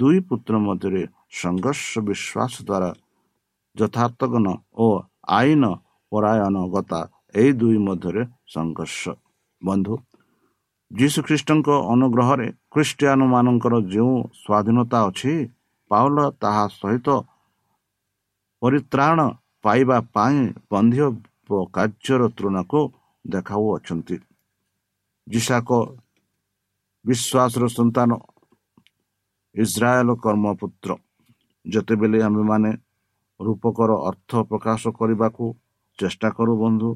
ଦୁଇ 0.00 0.18
ପୁତ୍ର 0.28 0.54
ମଧ୍ୟରେ 0.66 1.02
ସଂଘର୍ଷ 1.42 1.90
ବିଶ୍ୱାସ 2.08 2.54
ଦ୍ୱାରା 2.68 2.90
ଯଥାର୍ଥଗନ 3.76 4.46
ଓ 4.76 4.86
ଆଇନ 5.38 5.64
ପରାୟଣ 6.12 6.56
ଗତା 6.74 7.00
ଏହି 7.34 7.52
ଦୁଇ 7.60 7.78
ମଧ୍ୟରେ 7.86 8.22
ସଂଘର୍ଷ। 8.54 9.02
ବନ୍ଧୁ 9.62 9.94
ଯୀଶୁଖ୍ରୀଷ୍ଟଙ୍କ 10.90 11.68
ଅନୁଗ୍ରହରେ 11.92 12.48
ଖ୍ରୀଷ୍ଟିଆନ 12.72 13.20
ମାନଙ୍କର 13.34 13.74
ଯେଉଁ 13.92 14.14
ସ୍ୱାଧୀନତା 14.42 14.98
ଅଛି 15.08 15.32
ପାଉଲ 15.90 16.18
ତାହା 16.42 16.64
ସହିତ 16.80 17.08
ପରିତ୍ରାଣ 18.62 19.18
ପାଇବା 19.64 19.98
ପାଇଁ 20.14 20.38
ବନ୍ଧ୍ୟ 20.70 21.06
କାର୍ଯ୍ୟର 21.76 22.22
ତୁଳନାକୁ 22.36 22.80
ଦେଖାଉଅଛନ୍ତି। 23.24 24.16
ଯିଶାକ 25.26 25.70
ବିଶ୍ୱାସର 27.04 27.64
ସନ୍ତାନ 27.78 28.10
ଇସ୍ରାଏଲ 29.54 30.08
କର୍ମପୁତ୍ର 30.24 30.90
ଯେତେବେଳେ 31.64 32.18
ଆମେମାନେ 32.26 32.70
ରୂପକର 33.40 33.90
ଅର୍ଥ 34.08 34.30
ପ୍ରକାଶ 34.50 34.82
କରିବାକୁ 34.98 35.44
ଚେଷ୍ଟା 35.98 36.28
କରୁ 36.36 36.52
ବନ୍ଧୁ 36.62 36.90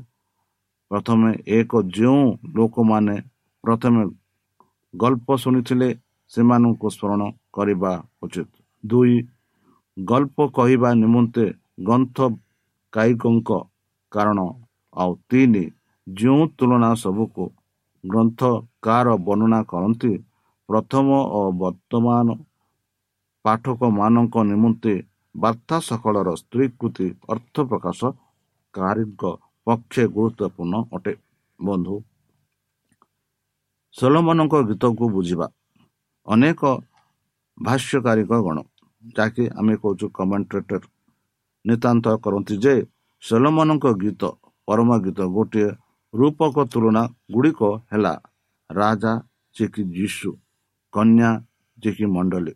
ପ୍ରଥମେ 0.90 1.30
ଏକ 1.58 1.72
ଯେଉଁ 1.96 2.24
ଲୋକମାନେ 2.56 3.16
ପ୍ରଥମେ 3.64 4.02
ଗଳ୍ପ 4.94 5.28
ଶୁଣିଥିଲେ 5.42 5.88
ସେମାନଙ୍କୁ 6.32 6.88
ସ୍ମରଣ 6.96 7.22
କରିବା 7.52 7.92
ଉଚିତ। 8.24 8.50
ଦୁଇ 8.84 9.14
ଗଳ୍ପ 9.96 10.38
କହିବା 10.56 10.90
ନିମନ୍ତେ 11.02 11.44
ଗ୍ରନ୍ଥ 11.86 12.16
କାୟିକଙ୍କ 12.92 13.50
କାରଣ। 14.12 14.38
ଆଉ 14.94 15.12
ତିନି 15.28 15.64
ଯେଉଁ 16.06 16.42
ତୁଳନା 16.56 16.90
ସବୁକୁ 17.02 17.44
ଗ୍ରନ୍ଥକାର 18.04 19.06
ବର୍ଣ୍ଣନା 19.26 19.60
କରନ୍ତି 19.70 20.12
ପ୍ରଥମ 20.68 21.08
ଓ 21.38 21.40
ବର୍ତ୍ତମାନ 21.60 22.26
ପାଠକମାନଙ୍କ 23.44 24.34
ନିମନ୍ତେ 24.50 24.94
ବାର୍ତ୍ତା 25.34 25.76
ସକଳର 25.88 26.28
ସ୍ତ୍ରୀକୃତି 26.42 27.06
ଅର୍ଥ 27.32 27.54
ପ୍ରକାଶ 27.70 28.00
କାରୀଙ୍କ 28.74 29.22
ପକ୍ଷେ 29.66 30.02
ଗୁରୁତ୍ୱପୂର୍ଣ୍ଣ 30.16 30.74
ଅଟେ। 30.96 31.12
ବନ୍ଧୁ 31.60 31.94
ସୋଲମାନଙ୍କ 33.96 34.54
ଗୀତକୁ 34.68 35.04
ବୁଝିବା 35.14 35.46
ଅନେକ 36.26 36.60
ଭାଷ୍ୟକାରୀଙ୍କ 37.58 38.32
ଗଣ 38.46 38.58
ଯାହାକି 39.16 39.44
ଆମେ 39.58 39.74
କହୁଛୁ 39.82 40.06
କମେଣ୍ଟ୍ରେଟର 40.18 40.82
ନିତାନ୍ତ 41.64 42.06
କରନ୍ତି 42.24 42.54
ଯେ 42.64 42.74
ସେଲମାନଙ୍କ 43.22 43.86
ଗୀତ 44.02 44.22
ପରମ 44.68 44.90
ଗୀତ 45.04 45.20
ଗୋଟିଏ 45.36 45.68
ରୂପକ 46.14 46.56
ତୁଳନା 46.72 47.02
ଗୁଡ଼ିକ 47.32 47.60
ହେଲା 47.90 48.14
ରାଜା 48.70 49.12
ଯେ 49.56 49.66
କି 49.74 49.82
ଯୀଶୁ 49.96 50.30
କନ୍ୟା 50.96 51.30
ଯେ 51.78 51.90
କି 51.96 52.06
ମଣ୍ଡଳୀ। 52.14 52.52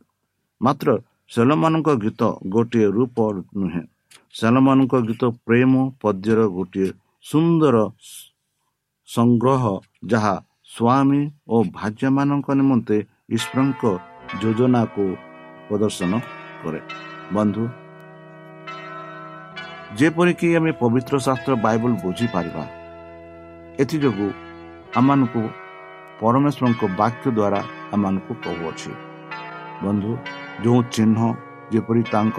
ମାତ୍ର 0.60 0.88
ସେଲମାନଙ୍କ 1.30 1.88
ଗୀତ 2.04 2.22
ଗୋଟିଏ 2.54 2.86
ରୂପ 2.96 3.16
ନୁହେଁ। 3.60 3.84
ସେଲମାନଙ୍କ 4.38 4.94
ଗୀତ 5.08 5.22
ପ୍ରେମ 5.46 5.72
ପଦ୍ୟର 6.02 6.40
ଗୋଟିଏ 6.56 6.88
ସୁନ୍ଦର 7.24 7.76
ସଂଗ୍ରହ 9.08 9.62
ଯାହା 10.10 10.34
ସ୍ୱାମୀ 10.74 11.20
ଓ 11.48 11.56
ଭାଜ୍ୟମାନଙ୍କ 11.76 12.48
ନିମନ୍ତେ 12.60 12.96
ଈଶ୍ୱରଙ୍କ 13.36 13.82
ଯୋଜନାକୁ 14.42 15.04
ପ୍ରଦର୍ଶନ 15.68 16.12
କରେ। 16.62 16.80
ବନ୍ଧୁ 17.34 17.64
ଯେପରିକି 19.98 20.48
ଆମେ 20.58 20.72
ପବିତ୍ର 20.80 21.14
ଶାସ୍ତ୍ର 21.26 21.52
ବାଇବଲ 21.64 21.92
ବୁଝିପାରିବା 22.04 22.64
ଏଥିଯୋଗୁଁ 23.82 24.30
ଆମମାନଙ୍କୁ 24.98 25.42
ପରମେଶ୍ୱରଙ୍କ 26.20 26.82
ବାକ୍ୟ 27.00 27.26
ଦ୍ୱାରା 27.38 27.60
ଆମମାନଙ୍କୁ 27.94 28.32
କହୁଅଛି 28.44 28.92
ବନ୍ଧୁ 29.84 30.10
ଯେଉଁ 30.64 30.80
ଚିହ୍ନ 30.94 31.18
ଯେପରି 31.72 32.02
ତାଙ୍କ 32.12 32.38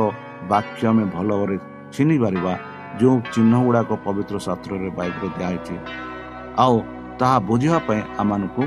ବାକ୍ୟ 0.51 0.81
ଆମେ 0.89 1.03
ଭଲ 1.15 1.29
ଭାବରେ 1.31 1.55
ଚିହ୍ନି 1.93 2.17
ପାରିବା 2.23 2.53
ଯେଉଁ 2.99 3.17
ଚିହ୍ନ 3.33 3.53
ଗୁଡ଼ାକ 3.65 3.89
ପବିତ୍ର 4.05 4.35
ଶାସ୍ତ୍ରରେ 4.45 4.89
ବାଇବଲ 4.97 5.23
ଦିଆହେଇଛି 5.37 5.75
ଆଉ 6.63 6.75
ତାହା 7.19 7.37
ବୁଝିବା 7.49 7.79
ପାଇଁ 7.87 8.01
ଆମମାନଙ୍କୁ 8.21 8.63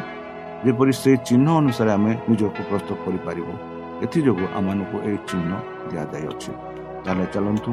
ଯେପରି 0.65 0.93
ସେହି 1.03 1.17
ଚିହ୍ନ 1.29 1.47
ଅନୁସାରେ 1.61 1.91
ଆମେ 1.97 2.13
ନିଜକୁ 2.31 2.61
ପ୍ରସ୍ତୁତ 2.71 2.99
କରିପାରିବୁ 3.05 3.53
ଏଥିଯୋଗୁଁ 4.05 4.47
ଆମମାନଙ୍କୁ 4.59 4.97
ଏହି 5.07 5.19
ଚିହ୍ନ 5.29 5.51
ଦିଆଯାଇଅଛି। 5.91 6.51
ତାହେଲେ 7.05 7.27
ଚାଲନ୍ତୁ 7.35 7.71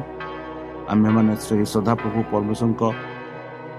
ଆମ୍ଭେମାନେ 0.91 1.33
ସେହି 1.45 1.65
ସଦାପ୍ରଭୁ 1.73 2.19
ପରମେଶ୍ୱରଙ୍କ 2.31 2.81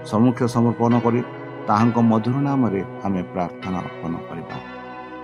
ସମ୍ମୁଖ 0.09 0.37
ସମର୍ପଣ 0.55 0.93
କରି 1.05 1.19
ତାହାଙ୍କ 1.67 1.97
ମଧୁର 2.11 2.37
ନାମରେ 2.47 2.81
ଆମେ 3.05 3.21
ପ୍ରାର୍ଥନା 3.33 3.77
ଅର୍ପଣ 3.87 4.13
କରିବା। 4.27 4.57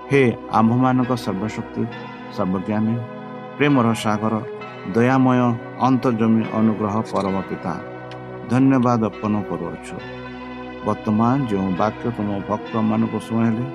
ହେ 0.09 0.21
ଆମ୍ଭମାନଙ୍କ 0.59 1.11
ସର୍ବଶକ୍ତି 1.25 1.83
ସର୍ବଜ୍ଞାନୀ 2.35 2.95
ପ୍ରେମର 3.57 3.87
ସାଗର 4.03 4.33
ଦୟାମୟ 4.95 5.39
ଅନ୍ତର୍ଜମୀ 5.87 6.43
ଅନୁଗ୍ରହ 6.59 6.95
ପରମ 7.11 7.35
ପିତା 7.49 7.73
ଧନ୍ୟବାଦ 8.51 9.01
ଅର୍ପଣ 9.09 9.33
କରୁଅଛୁ। 9.49 9.97
ବର୍ତ୍ତମାନ 10.85 11.35
ଯେଉଁ 11.49 11.69
ବାକ୍ୟ 11.81 12.05
ତୁମ 12.17 12.29
ଭକ୍ତମାନଙ୍କୁ 12.49 13.19
ଶୁଣାଇଲେ 13.27 13.65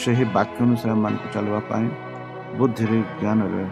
ସେହି 0.00 0.24
ବାକ୍ୟ 0.36 0.58
ଅନୁସାରେ 0.66 0.92
ଏମାନଙ୍କୁ 0.96 1.26
ଚାଲିବା 1.34 1.60
ପାଇଁ 1.70 1.86
ବୁଦ୍ଧିରେ 2.58 2.98
ଜ୍ଞାନରେ 3.20 3.64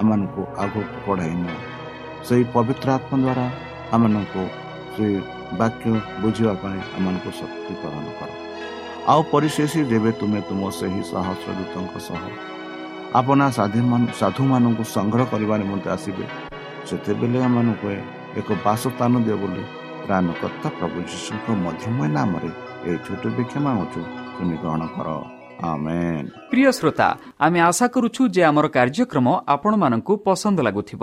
ଆମମାନଙ୍କୁ 0.00 0.42
ଆଗକୁ 0.62 0.96
ବଢ଼ାଇ 1.06 1.34
ନିଅ 1.42 1.56
ସେହି 2.26 2.44
ପବିତ୍ର 2.54 2.88
ଆତ୍ମା 2.96 3.16
ଦ୍ୱାରା 3.24 3.46
ଆମମାନଙ୍କୁ 3.94 4.42
ସେ 4.94 5.06
ବାକ୍ୟ 5.60 5.86
ବୁଝିବା 6.22 6.54
ପାଇଁ 6.62 6.78
ଆମମାନଙ୍କୁ 6.96 7.30
ଶକ୍ତି 7.40 7.72
ପ୍ରଦାନ 7.80 8.06
କର। 8.18 8.30
ଆଉ 9.12 9.20
ପରିଶେଷ 9.32 9.72
ଯେବେ 9.90 10.10
ତୁମେ 10.20 10.40
ତୁମ 10.48 10.62
ସେହି 10.78 11.00
ସହସ୍ର 11.10 11.48
ଦୂତଙ୍କ 11.58 11.94
ସହ 12.08 12.22
ଆପଣା 13.18 13.46
ସାଧୁମାନଙ୍କୁ 14.20 14.84
ସଂଗ୍ରହ 14.96 15.26
କରିବା 15.32 15.54
ନିମନ୍ତେ 15.62 15.88
ଆସିବେ 15.96 16.24
ସେତେବେଳେ 16.88 17.38
ଆମମାନଙ୍କୁ 17.48 17.88
ଏକ 18.40 18.48
ବାସସ୍ଥାନ 18.66 19.12
ଦିଅ 19.26 19.36
ବୋଲି 19.42 19.62
ପ୍ରାଣକର୍ତ୍ତା 20.06 20.68
ପ୍ରଭୁ 20.78 20.98
ଯୀଶୁଙ୍କ 21.10 21.46
ମଧ୍ୟମୟ 21.64 22.08
ନାମରେ 22.16 22.50
ଏହି 22.88 22.98
ଛୋଟ 23.06 23.22
ବିକ୍ଷମ 23.36 23.64
ମାଗୁଛୁ। 23.66 24.00
ତୁମେ 24.36 24.56
ଗ୍ରହଣ 24.62 24.82
କର। 24.96 25.08
ପ୍ରିୟ 26.50 26.70
ଶ୍ରୋତା 26.78 27.08
ଆମେ 27.44 27.58
ଆଶା 27.68 27.86
କରୁଛୁ 27.94 28.22
ଯେ 28.34 28.42
ଆମର 28.50 28.66
କାର୍ଯ୍ୟକ୍ରମ 28.76 29.26
ଆପଣମାନଙ୍କୁ 29.54 30.12
ପସନ୍ଦ 30.26 30.58
ଲାଗୁଥିବ। 30.66 31.02